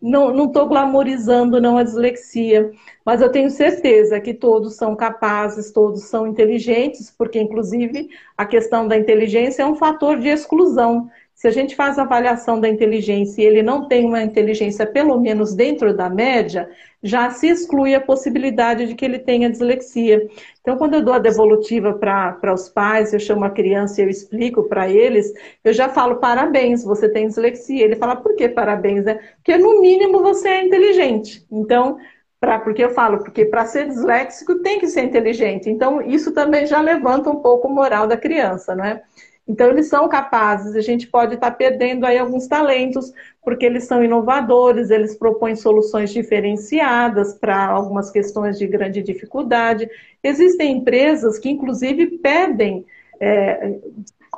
[0.00, 2.70] não estou glamorizando não a dislexia,
[3.04, 8.86] mas eu tenho certeza que todos são capazes, todos são inteligentes, porque inclusive a questão
[8.86, 11.10] da inteligência é um fator de exclusão.
[11.40, 15.18] Se a gente faz a avaliação da inteligência e ele não tem uma inteligência pelo
[15.18, 16.68] menos dentro da média,
[17.02, 20.28] já se exclui a possibilidade de que ele tenha dislexia.
[20.60, 24.10] Então, quando eu dou a devolutiva para os pais, eu chamo a criança e eu
[24.10, 25.32] explico para eles,
[25.64, 27.86] eu já falo parabéns, você tem dislexia.
[27.86, 29.06] Ele fala, por que parabéns?
[29.06, 31.46] É porque no mínimo você é inteligente.
[31.50, 31.96] Então,
[32.38, 35.70] pra, porque eu falo, porque para ser disléxico tem que ser inteligente.
[35.70, 39.02] Então, isso também já levanta um pouco o moral da criança, não é?
[39.50, 44.04] Então, eles são capazes, a gente pode estar perdendo aí alguns talentos, porque eles são
[44.04, 49.90] inovadores, eles propõem soluções diferenciadas para algumas questões de grande dificuldade.
[50.22, 52.86] Existem empresas que, inclusive, pedem
[53.18, 53.74] é,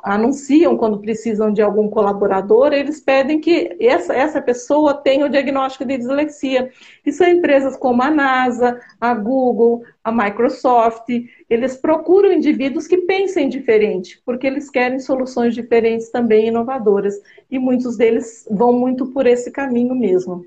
[0.02, 5.84] anunciam quando precisam de algum colaborador, eles pedem que essa, essa pessoa tenha o diagnóstico
[5.84, 6.70] de dislexia.
[7.06, 11.08] E são empresas como a NASA, a Google, a Microsoft,
[11.48, 17.14] eles procuram indivíduos que pensem diferente, porque eles querem soluções diferentes também inovadoras.
[17.48, 20.44] E muitos deles vão muito por esse caminho mesmo.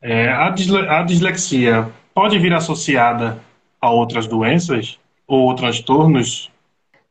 [0.00, 3.38] É, a, disle a dislexia pode vir associada
[3.80, 6.52] a outras doenças ou transtornos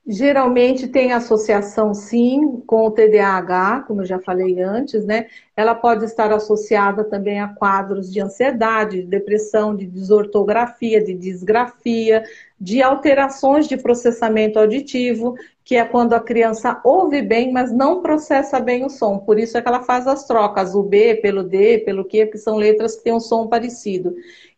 [0.08, 5.26] Geralmente tem associação, sim, com o TDAH, como eu já falei antes, né?
[5.58, 12.24] Ela pode estar associada também a quadros de ansiedade, de depressão, de desortografia, de disgrafia,
[12.62, 18.60] de alterações de processamento auditivo, que é quando a criança ouve bem, mas não processa
[18.60, 19.18] bem o som.
[19.18, 22.38] Por isso é que ela faz as trocas, o B pelo D, pelo Q, que
[22.38, 24.14] são letras que têm um som parecido.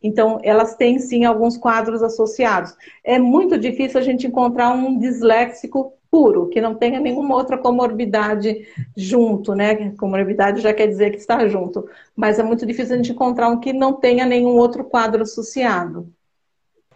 [0.07, 2.75] Então, elas têm sim alguns quadros associados.
[3.03, 8.65] É muito difícil a gente encontrar um disléxico puro, que não tenha nenhuma outra comorbidade
[8.95, 9.91] junto, né?
[9.97, 13.59] Comorbidade já quer dizer que está junto, mas é muito difícil a gente encontrar um
[13.59, 16.07] que não tenha nenhum outro quadro associado.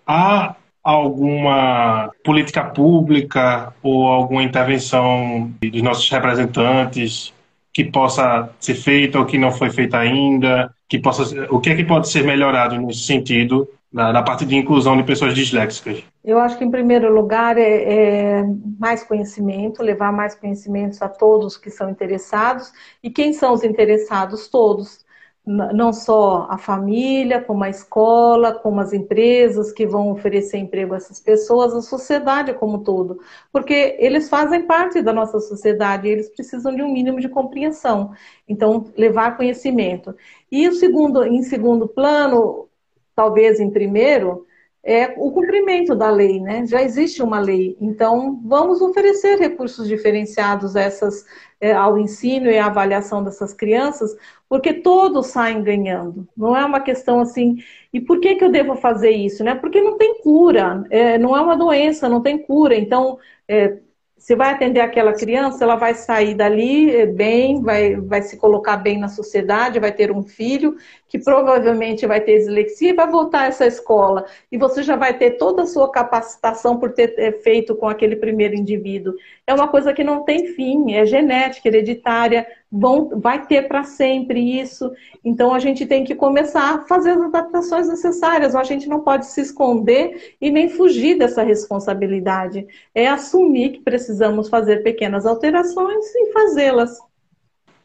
[0.08, 7.34] Há alguma política pública ou alguma intervenção dos nossos representantes
[7.74, 10.74] que possa ser feita ou que não foi feita ainda?
[10.92, 14.58] que possa, o que é que pode ser melhorado nesse sentido na, na parte de
[14.58, 16.04] inclusão de pessoas disléxicas?
[16.22, 18.44] Eu acho que, em primeiro lugar, é, é,
[18.78, 22.74] mais conhecimento, levar mais conhecimentos a todos que são interessados.
[23.02, 24.50] E quem são os interessados?
[24.50, 25.06] Todos
[25.46, 30.98] não só a família, como a escola, como as empresas que vão oferecer emprego a
[30.98, 33.20] essas pessoas, a sociedade como um todo,
[33.52, 38.14] porque eles fazem parte da nossa sociedade eles precisam de um mínimo de compreensão.
[38.48, 40.16] Então, levar conhecimento.
[40.52, 42.70] E o segundo, em segundo plano,
[43.16, 44.46] talvez em primeiro,
[44.84, 46.66] é o cumprimento da lei, né?
[46.66, 51.24] Já existe uma lei, então vamos oferecer recursos diferenciados essas,
[51.60, 54.16] é, ao ensino e à avaliação dessas crianças,
[54.52, 56.28] porque todos saem ganhando.
[56.36, 57.64] Não é uma questão assim.
[57.94, 59.46] E por que, que eu devo fazer isso?
[59.46, 59.56] Né?
[59.56, 62.76] Porque não tem cura, é, não é uma doença, não tem cura.
[62.76, 63.78] Então, é,
[64.22, 68.78] você vai atender aquela criança, ela vai sair dali eh, bem, vai, vai se colocar
[68.78, 70.76] bem na sociedade, vai ter um filho
[71.08, 74.26] que provavelmente vai ter dislexia e vai voltar a essa escola.
[74.52, 78.16] E você já vai ter toda a sua capacitação por ter eh, feito com aquele
[78.16, 79.16] primeiro indivíduo.
[79.48, 84.60] É uma coisa que não tem fim, é genética, hereditária, vão, vai ter para sempre
[84.60, 84.90] isso.
[85.24, 88.56] Então a gente tem que começar a fazer as adaptações necessárias.
[88.56, 92.66] A gente não pode se esconder e nem fugir dessa responsabilidade.
[92.96, 96.98] É assumir que precisamos fazer pequenas alterações e fazê-las.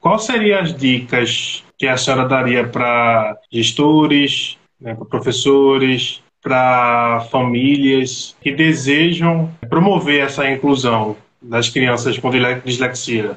[0.01, 8.37] Quais seriam as dicas que a senhora daria para gestores, né, para professores, para famílias
[8.41, 12.31] que desejam promover essa inclusão das crianças com
[12.65, 13.37] dislexia?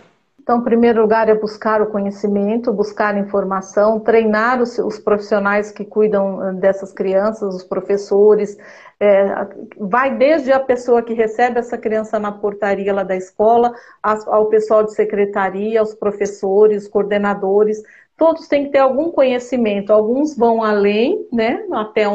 [0.50, 5.86] Então, em primeiro lugar, é buscar o conhecimento, buscar informação, treinar os, os profissionais que
[5.86, 8.58] cuidam eh, dessas crianças, os professores.
[9.00, 9.47] É,
[9.78, 13.72] vai desde a pessoa que recebe essa criança na portaria lá da escola,
[14.02, 17.84] ao pessoal de secretaria, aos professores, coordenadores.
[18.18, 19.93] Todos têm que ter algum conhecimento.
[19.93, 21.64] Alguns vão além, né?
[21.72, 22.10] Até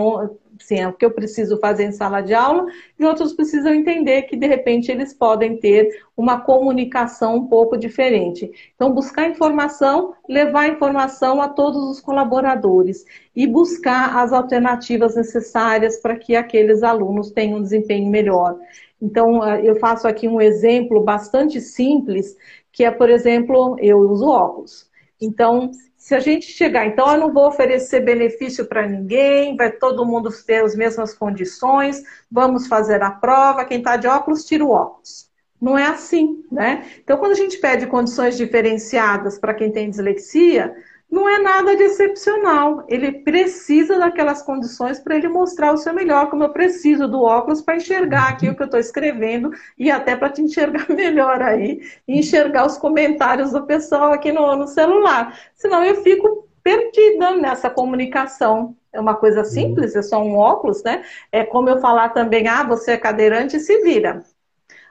[0.60, 2.66] assim, é o que eu preciso fazer em sala de aula,
[2.98, 8.50] e outros precisam entender que, de repente, eles podem ter uma comunicação um pouco diferente.
[8.74, 16.16] Então, buscar informação, levar informação a todos os colaboradores e buscar as alternativas necessárias para
[16.16, 18.56] que aqueles alunos tenham um desempenho melhor.
[19.00, 22.36] Então, eu faço aqui um exemplo bastante simples,
[22.72, 24.88] que é, por exemplo, eu uso óculos.
[25.20, 25.70] Então,
[26.04, 30.28] se a gente chegar, então eu não vou oferecer benefício para ninguém, vai todo mundo
[30.46, 35.30] ter as mesmas condições, vamos fazer a prova, quem está de óculos, tira o óculos.
[35.58, 36.84] Não é assim, né?
[37.02, 40.76] Então, quando a gente pede condições diferenciadas para quem tem dislexia,
[41.10, 42.84] não é nada de excepcional.
[42.88, 47.62] Ele precisa daquelas condições para ele mostrar o seu melhor, como eu preciso do óculos
[47.62, 51.80] para enxergar aqui o que eu estou escrevendo e até para te enxergar melhor aí,
[52.08, 55.38] e enxergar os comentários do pessoal aqui no, no celular.
[55.54, 58.76] Senão eu fico perdida nessa comunicação.
[58.92, 61.04] É uma coisa simples, é só um óculos, né?
[61.30, 64.22] É como eu falar também, ah, você é cadeirante, se vira.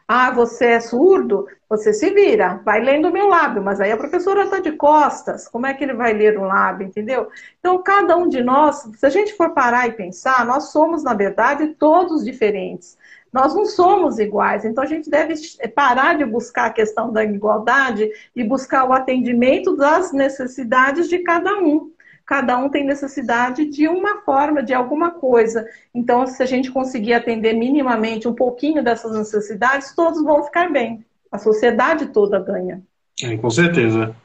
[0.08, 1.48] Ah, você é surdo?
[1.70, 5.48] Você se vira, vai lendo o meu lábio, mas aí a professora está de costas,
[5.48, 7.30] como é que ele vai ler o lábio, entendeu?
[7.60, 11.14] Então, cada um de nós, se a gente for parar e pensar, nós somos, na
[11.14, 12.98] verdade, todos diferentes.
[13.32, 15.34] Nós não somos iguais, então a gente deve
[15.74, 21.58] parar de buscar a questão da igualdade e buscar o atendimento das necessidades de cada
[21.58, 21.92] um
[22.26, 25.68] cada um tem necessidade de uma forma, de alguma coisa.
[25.94, 31.04] Então, se a gente conseguir atender minimamente um pouquinho dessas necessidades, todos vão ficar bem.
[31.32, 32.82] A sociedade toda ganha.
[33.22, 34.16] É, com certeza.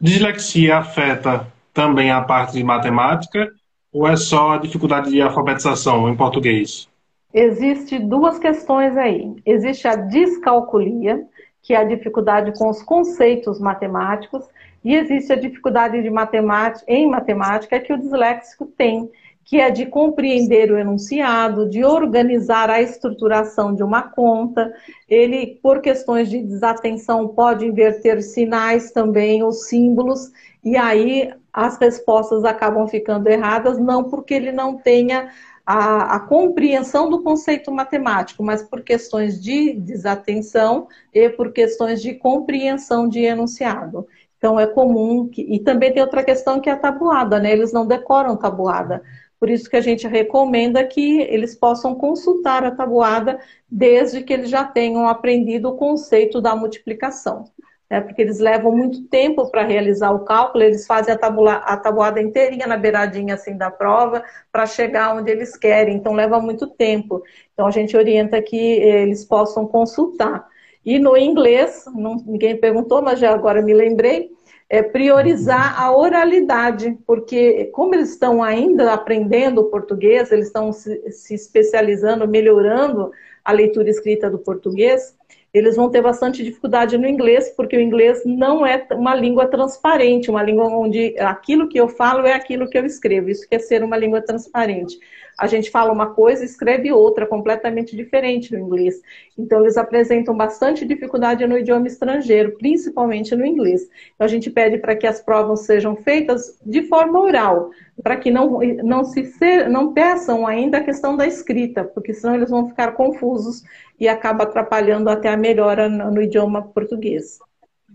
[0.00, 3.50] Dislexia afeta também a parte de matemática
[3.92, 6.88] ou é só a dificuldade de alfabetização em português?
[7.32, 9.34] Existe duas questões aí.
[9.44, 11.24] Existe a descalculia,
[11.62, 14.44] que é a dificuldade com os conceitos matemáticos,
[14.84, 19.10] e existe a dificuldade de matemática, em matemática que o disléxico tem,
[19.44, 24.72] que é de compreender o enunciado, de organizar a estruturação de uma conta.
[25.08, 30.30] Ele, por questões de desatenção, pode inverter sinais também, os símbolos,
[30.64, 35.30] e aí as respostas acabam ficando erradas, não porque ele não tenha
[35.66, 42.14] a, a, compreensão do conceito matemático, mas por questões de desatenção e por questões de
[42.14, 44.06] compreensão de enunciado.
[44.40, 47.52] Então é comum que, e também tem outra questão que é a tabuada, né?
[47.52, 49.02] Eles não decoram tabuada.
[49.38, 53.38] Por isso que a gente recomenda que eles possam consultar a tabuada
[53.70, 57.44] desde que eles já tenham aprendido o conceito da multiplicação.
[57.90, 58.00] Né?
[58.00, 62.22] Porque eles levam muito tempo para realizar o cálculo, eles fazem a, tabula, a tabuada
[62.22, 67.22] inteirinha na beiradinha assim da prova para chegar onde eles querem, então leva muito tempo.
[67.52, 70.48] Então a gente orienta que eles possam consultar.
[70.84, 74.30] E no inglês, não, ninguém perguntou, mas já agora me lembrei,
[74.68, 81.10] é priorizar a oralidade, porque como eles estão ainda aprendendo o português, eles estão se,
[81.10, 83.10] se especializando, melhorando
[83.44, 85.18] a leitura escrita do português,
[85.52, 90.30] eles vão ter bastante dificuldade no inglês, porque o inglês não é uma língua transparente,
[90.30, 93.28] uma língua onde aquilo que eu falo é aquilo que eu escrevo.
[93.28, 94.96] Isso quer ser uma língua transparente
[95.40, 99.00] a gente fala uma coisa e escreve outra completamente diferente no inglês.
[99.38, 103.88] Então, eles apresentam bastante dificuldade no idioma estrangeiro, principalmente no inglês.
[104.14, 107.70] Então, a gente pede para que as provas sejam feitas de forma oral,
[108.02, 109.24] para que não, não, se
[109.70, 113.62] não peçam ainda a questão da escrita, porque senão eles vão ficar confusos
[113.98, 117.38] e acaba atrapalhando até a melhora no, no idioma português.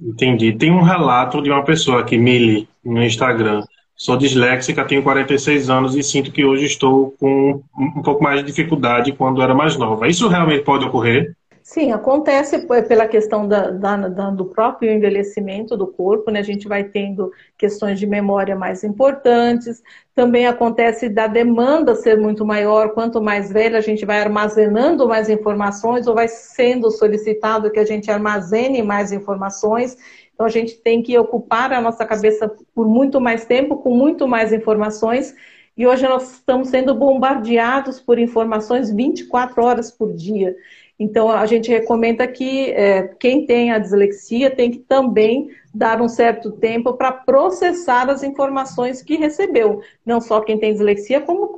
[0.02, 0.52] Entendi.
[0.52, 3.62] Tem um relato de uma pessoa aqui, Mili, no Instagram,
[3.96, 8.46] Sou disléxica, tenho 46 anos e sinto que hoje estou com um pouco mais de
[8.46, 10.08] dificuldade quando era mais nova.
[10.08, 11.34] Isso realmente pode ocorrer?
[11.66, 16.40] Sim, acontece pela questão da, da, da, do próprio envelhecimento do corpo, né?
[16.40, 19.82] A gente vai tendo questões de memória mais importantes.
[20.14, 22.90] Também acontece da demanda ser muito maior.
[22.90, 27.86] Quanto mais velha, a gente vai armazenando mais informações ou vai sendo solicitado que a
[27.86, 29.98] gente armazene mais informações.
[30.36, 34.28] Então a gente tem que ocupar a nossa cabeça por muito mais tempo, com muito
[34.28, 35.34] mais informações.
[35.78, 40.54] E hoje nós estamos sendo bombardeados por informações 24 horas por dia.
[41.00, 46.08] Então a gente recomenda que é, quem tem a dislexia tem que também dar um
[46.08, 49.82] certo tempo para processar as informações que recebeu.
[50.06, 51.56] Não só quem tem dislexia, como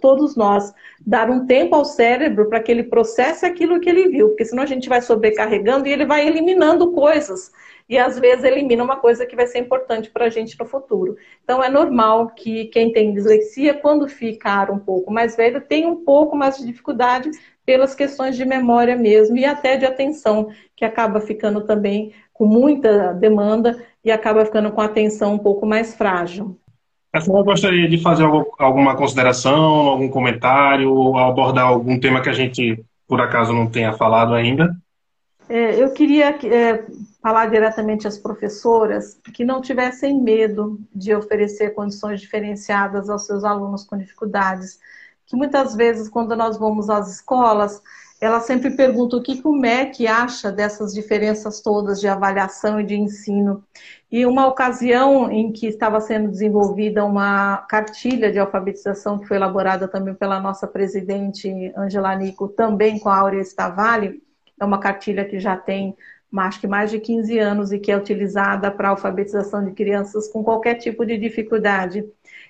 [0.00, 0.72] todos nós.
[1.06, 4.62] Dar um tempo ao cérebro para que ele processe aquilo que ele viu, porque senão
[4.62, 7.50] a gente vai sobrecarregando e ele vai eliminando coisas
[7.88, 11.16] e às vezes elimina uma coisa que vai ser importante para a gente no futuro.
[11.42, 16.04] Então é normal que quem tem dislexia, quando ficar um pouco mais velho, tenha um
[16.04, 17.30] pouco mais de dificuldade
[17.64, 23.12] pelas questões de memória mesmo e até de atenção, que acaba ficando também com muita
[23.14, 26.58] demanda e acaba ficando com a atenção um pouco mais frágil.
[27.12, 28.24] A senhora gostaria de fazer
[28.58, 34.34] alguma consideração, algum comentário, abordar algum tema que a gente, por acaso, não tenha falado
[34.34, 34.76] ainda?
[35.48, 36.86] É, eu queria é,
[37.22, 43.84] falar diretamente às professoras que não tivessem medo de oferecer condições diferenciadas aos seus alunos
[43.84, 44.78] com dificuldades.
[45.26, 47.82] Que muitas vezes, quando nós vamos às escolas,
[48.20, 52.84] ela sempre pergunta o que, que o MEC acha dessas diferenças todas de avaliação e
[52.84, 53.64] de ensino.
[54.10, 59.86] E uma ocasião em que estava sendo desenvolvida uma cartilha de alfabetização que foi elaborada
[59.86, 64.20] também pela nossa presidente Angela Nico, também com a Áurea Stavali,
[64.60, 65.96] é uma cartilha que já tem
[66.36, 70.44] acho que mais de 15 anos e que é utilizada para alfabetização de crianças com
[70.44, 72.04] qualquer tipo de dificuldade.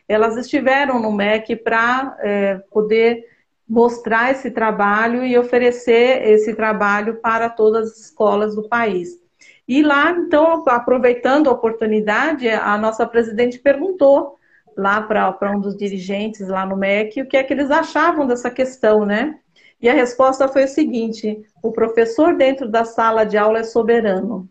[0.08, 3.24] Elas estiveram no MEC para é, poder
[3.68, 9.10] mostrar esse trabalho e oferecer esse trabalho para todas as escolas do país.
[9.66, 14.38] E lá, então, aproveitando a oportunidade, a nossa presidente perguntou
[14.74, 18.50] lá para um dos dirigentes lá no MEC o que é que eles achavam dessa
[18.50, 19.38] questão, né?
[19.80, 24.48] E a resposta foi o seguinte: o professor dentro da sala de aula é soberano.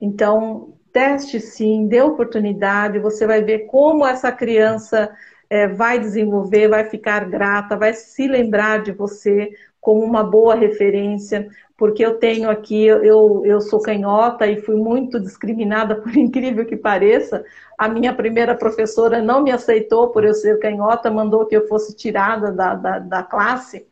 [0.00, 5.14] Então, teste sim, dê oportunidade, você vai ver como essa criança
[5.48, 11.48] é, vai desenvolver, vai ficar grata, vai se lembrar de você como uma boa referência,
[11.76, 16.76] porque eu tenho aqui, eu, eu sou canhota e fui muito discriminada, por incrível que
[16.76, 17.44] pareça.
[17.78, 21.94] A minha primeira professora não me aceitou por eu ser canhota, mandou que eu fosse
[21.94, 23.86] tirada da, da, da classe,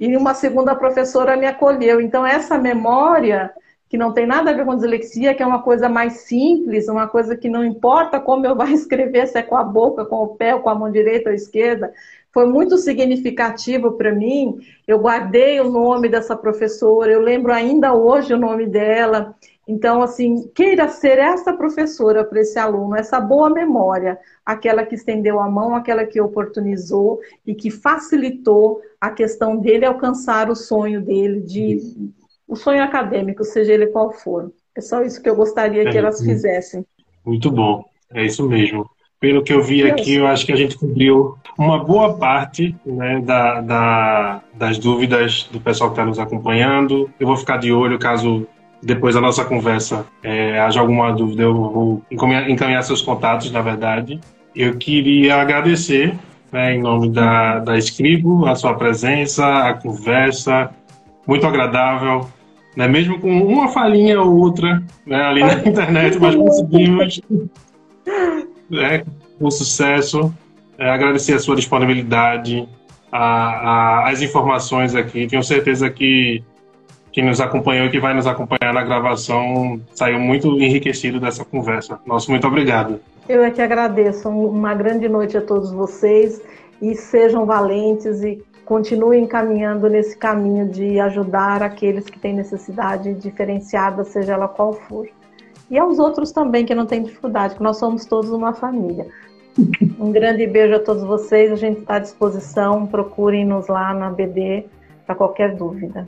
[0.00, 2.00] e uma segunda professora me acolheu.
[2.00, 3.52] Então, essa memória
[3.86, 7.08] que não tem nada a ver com dislexia, que é uma coisa mais simples, uma
[7.08, 10.28] coisa que não importa como eu vou escrever, se é com a boca, com o
[10.28, 11.92] pé, com a mão direita ou esquerda,
[12.32, 14.60] foi muito significativo para mim.
[14.86, 19.34] Eu guardei o nome dessa professora, eu lembro ainda hoje o nome dela.
[19.70, 25.38] Então, assim, queira ser essa professora para esse aluno, essa boa memória, aquela que estendeu
[25.38, 31.40] a mão, aquela que oportunizou e que facilitou a questão dele alcançar o sonho dele
[31.40, 32.10] de
[32.48, 34.50] o sonho acadêmico, seja ele qual for.
[34.76, 36.84] É só isso que eu gostaria é, que elas fizessem.
[37.24, 38.90] Muito bom, é isso mesmo.
[39.20, 43.20] Pelo que eu vi aqui, eu acho que a gente cobriu uma boa parte né,
[43.20, 47.08] da, da, das dúvidas do pessoal que está nos acompanhando.
[47.20, 48.48] Eu vou ficar de olho caso
[48.82, 54.20] depois da nossa conversa é, haja alguma dúvida, eu vou encaminhar seus contatos, na verdade.
[54.54, 56.14] Eu queria agradecer,
[56.50, 60.70] né, em nome da, da Escribo, a sua presença, a conversa,
[61.26, 62.26] muito agradável
[62.76, 62.88] né?
[62.88, 67.20] mesmo com uma falhinha ou outra né, ali na internet, mas conseguimos
[68.68, 69.04] né,
[69.38, 70.32] com sucesso.
[70.78, 72.66] É, agradecer a sua disponibilidade,
[73.12, 75.26] a, a, as informações aqui.
[75.26, 76.42] Tenho certeza que
[77.12, 81.98] quem nos acompanhou e que vai nos acompanhar na gravação saiu muito enriquecido dessa conversa.
[82.06, 83.00] Nosso muito obrigado.
[83.28, 84.28] Eu é que agradeço.
[84.28, 86.40] Uma grande noite a todos vocês
[86.80, 94.04] e sejam valentes e continuem caminhando nesse caminho de ajudar aqueles que têm necessidade diferenciada,
[94.04, 95.08] seja ela qual for.
[95.68, 99.06] E aos outros também que não têm dificuldade, que nós somos todos uma família.
[99.98, 104.66] Um grande beijo a todos vocês, a gente está à disposição, procurem-nos lá na BD
[105.04, 106.06] para qualquer dúvida.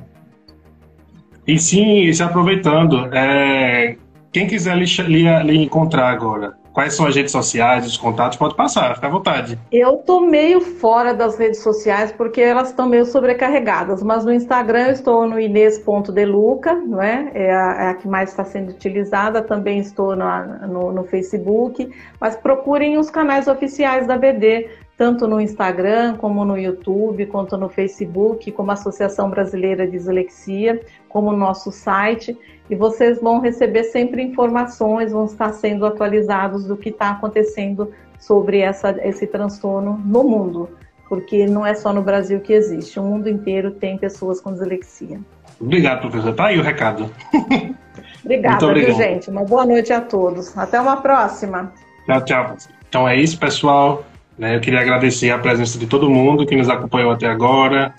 [1.47, 3.97] E sim, se aproveitando, é,
[4.32, 8.38] quem quiser lhe, lhe, lhe encontrar agora, Quais são as redes sociais, os contatos?
[8.38, 9.59] Pode passar, fica à vontade.
[9.70, 14.86] Eu tô meio fora das redes sociais porque elas estão meio sobrecarregadas, mas no Instagram
[14.86, 17.30] eu estou no inês.deluca, não é?
[17.34, 19.43] É a, é a que mais está sendo utilizada.
[19.43, 24.70] Também estou no, no, no Facebook, mas procurem os canais oficiais da BD
[25.03, 30.80] tanto no Instagram, como no YouTube, quanto no Facebook, como a Associação Brasileira de Dislexia,
[31.09, 32.38] como o nosso site,
[32.70, 38.61] e vocês vão receber sempre informações, vão estar sendo atualizados do que está acontecendo sobre
[38.61, 40.70] essa, esse transtorno no mundo,
[41.09, 45.18] porque não é só no Brasil que existe, o mundo inteiro tem pessoas com dislexia.
[45.61, 46.32] Obrigado, professor.
[46.32, 47.11] Tá aí o recado.
[48.24, 49.28] Obrigada, viu, gente?
[49.28, 50.57] Uma boa noite a todos.
[50.57, 51.72] Até uma próxima.
[52.07, 52.57] Tchau, tchau.
[52.88, 54.05] Então é isso, pessoal.
[54.39, 54.57] Né?
[54.57, 57.95] Eu queria agradecer a presença de todo mundo que nos acompanhou até agora.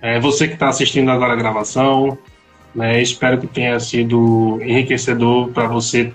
[0.00, 2.16] É, você que está assistindo agora a gravação,
[2.74, 3.00] né?
[3.00, 6.12] espero que tenha sido enriquecedor para você,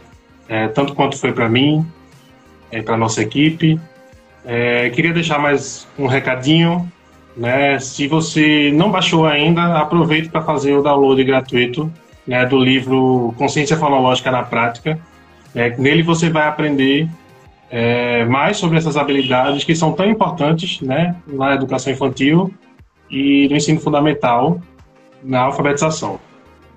[0.48, 1.86] é, tanto quanto foi para mim,
[2.72, 3.80] é, para nossa equipe.
[4.94, 6.92] Queria deixar mais um recadinho.
[7.36, 7.80] Né?
[7.80, 11.90] Se você não baixou ainda, aproveite para fazer o download gratuito
[12.50, 15.00] do livro Consciência Fonológica na Prática.
[15.78, 17.08] Nele você vai aprender
[17.76, 22.54] é, mais sobre essas habilidades que são tão importantes né, na educação infantil
[23.10, 24.62] e no ensino fundamental
[25.24, 26.20] na alfabetização.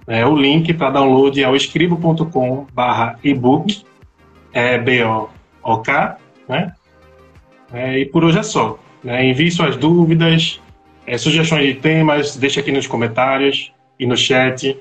[0.06, 3.84] É, o link para download é o escribo.com barra ebook,
[4.54, 6.16] é B-O-O-K,
[6.48, 6.72] né?
[7.74, 8.78] É, e por hoje é só.
[9.04, 9.28] Né?
[9.28, 10.62] Envie suas dúvidas,
[11.06, 13.70] é, sugestões de temas, deixe aqui nos comentários
[14.00, 14.78] e no chat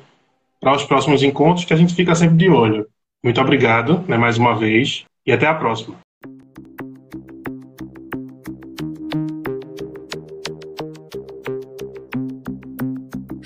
[0.62, 2.88] para os próximos encontros que a gente fica sempre de olho.
[3.22, 6.05] Muito obrigado né, mais uma vez e até a próxima.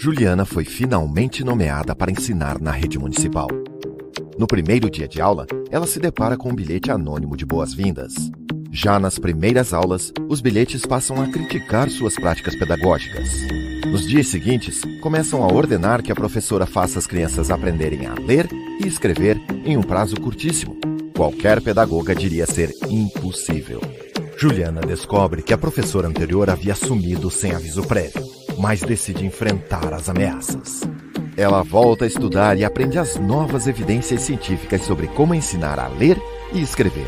[0.01, 3.49] Juliana foi finalmente nomeada para ensinar na rede municipal.
[4.37, 8.13] No primeiro dia de aula, ela se depara com um bilhete anônimo de boas-vindas.
[8.71, 13.29] Já nas primeiras aulas, os bilhetes passam a criticar suas práticas pedagógicas.
[13.87, 18.47] Nos dias seguintes, começam a ordenar que a professora faça as crianças aprenderem a ler
[18.81, 20.77] e escrever em um prazo curtíssimo.
[21.13, 23.81] Qualquer pedagoga diria ser impossível.
[24.37, 30.09] Juliana descobre que a professora anterior havia sumido sem aviso prévio, mas decide enfrentar as
[30.09, 30.81] ameaças.
[31.37, 36.21] Ela volta a estudar e aprende as novas evidências científicas sobre como ensinar a ler
[36.51, 37.07] e escrever,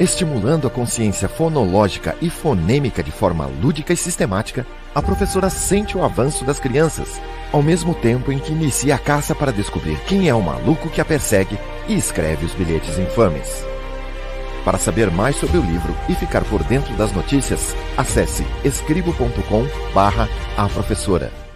[0.00, 4.66] estimulando a consciência fonológica e fonêmica de forma lúdica e sistemática.
[4.92, 7.20] A professora sente o avanço das crianças,
[7.52, 11.00] ao mesmo tempo em que inicia a caça para descobrir quem é o maluco que
[11.00, 13.77] a persegue e escreve os bilhetes infames.
[14.68, 20.28] Para saber mais sobre o livro e ficar por dentro das notícias, acesse escribo.com barra
[20.58, 21.47] a professora.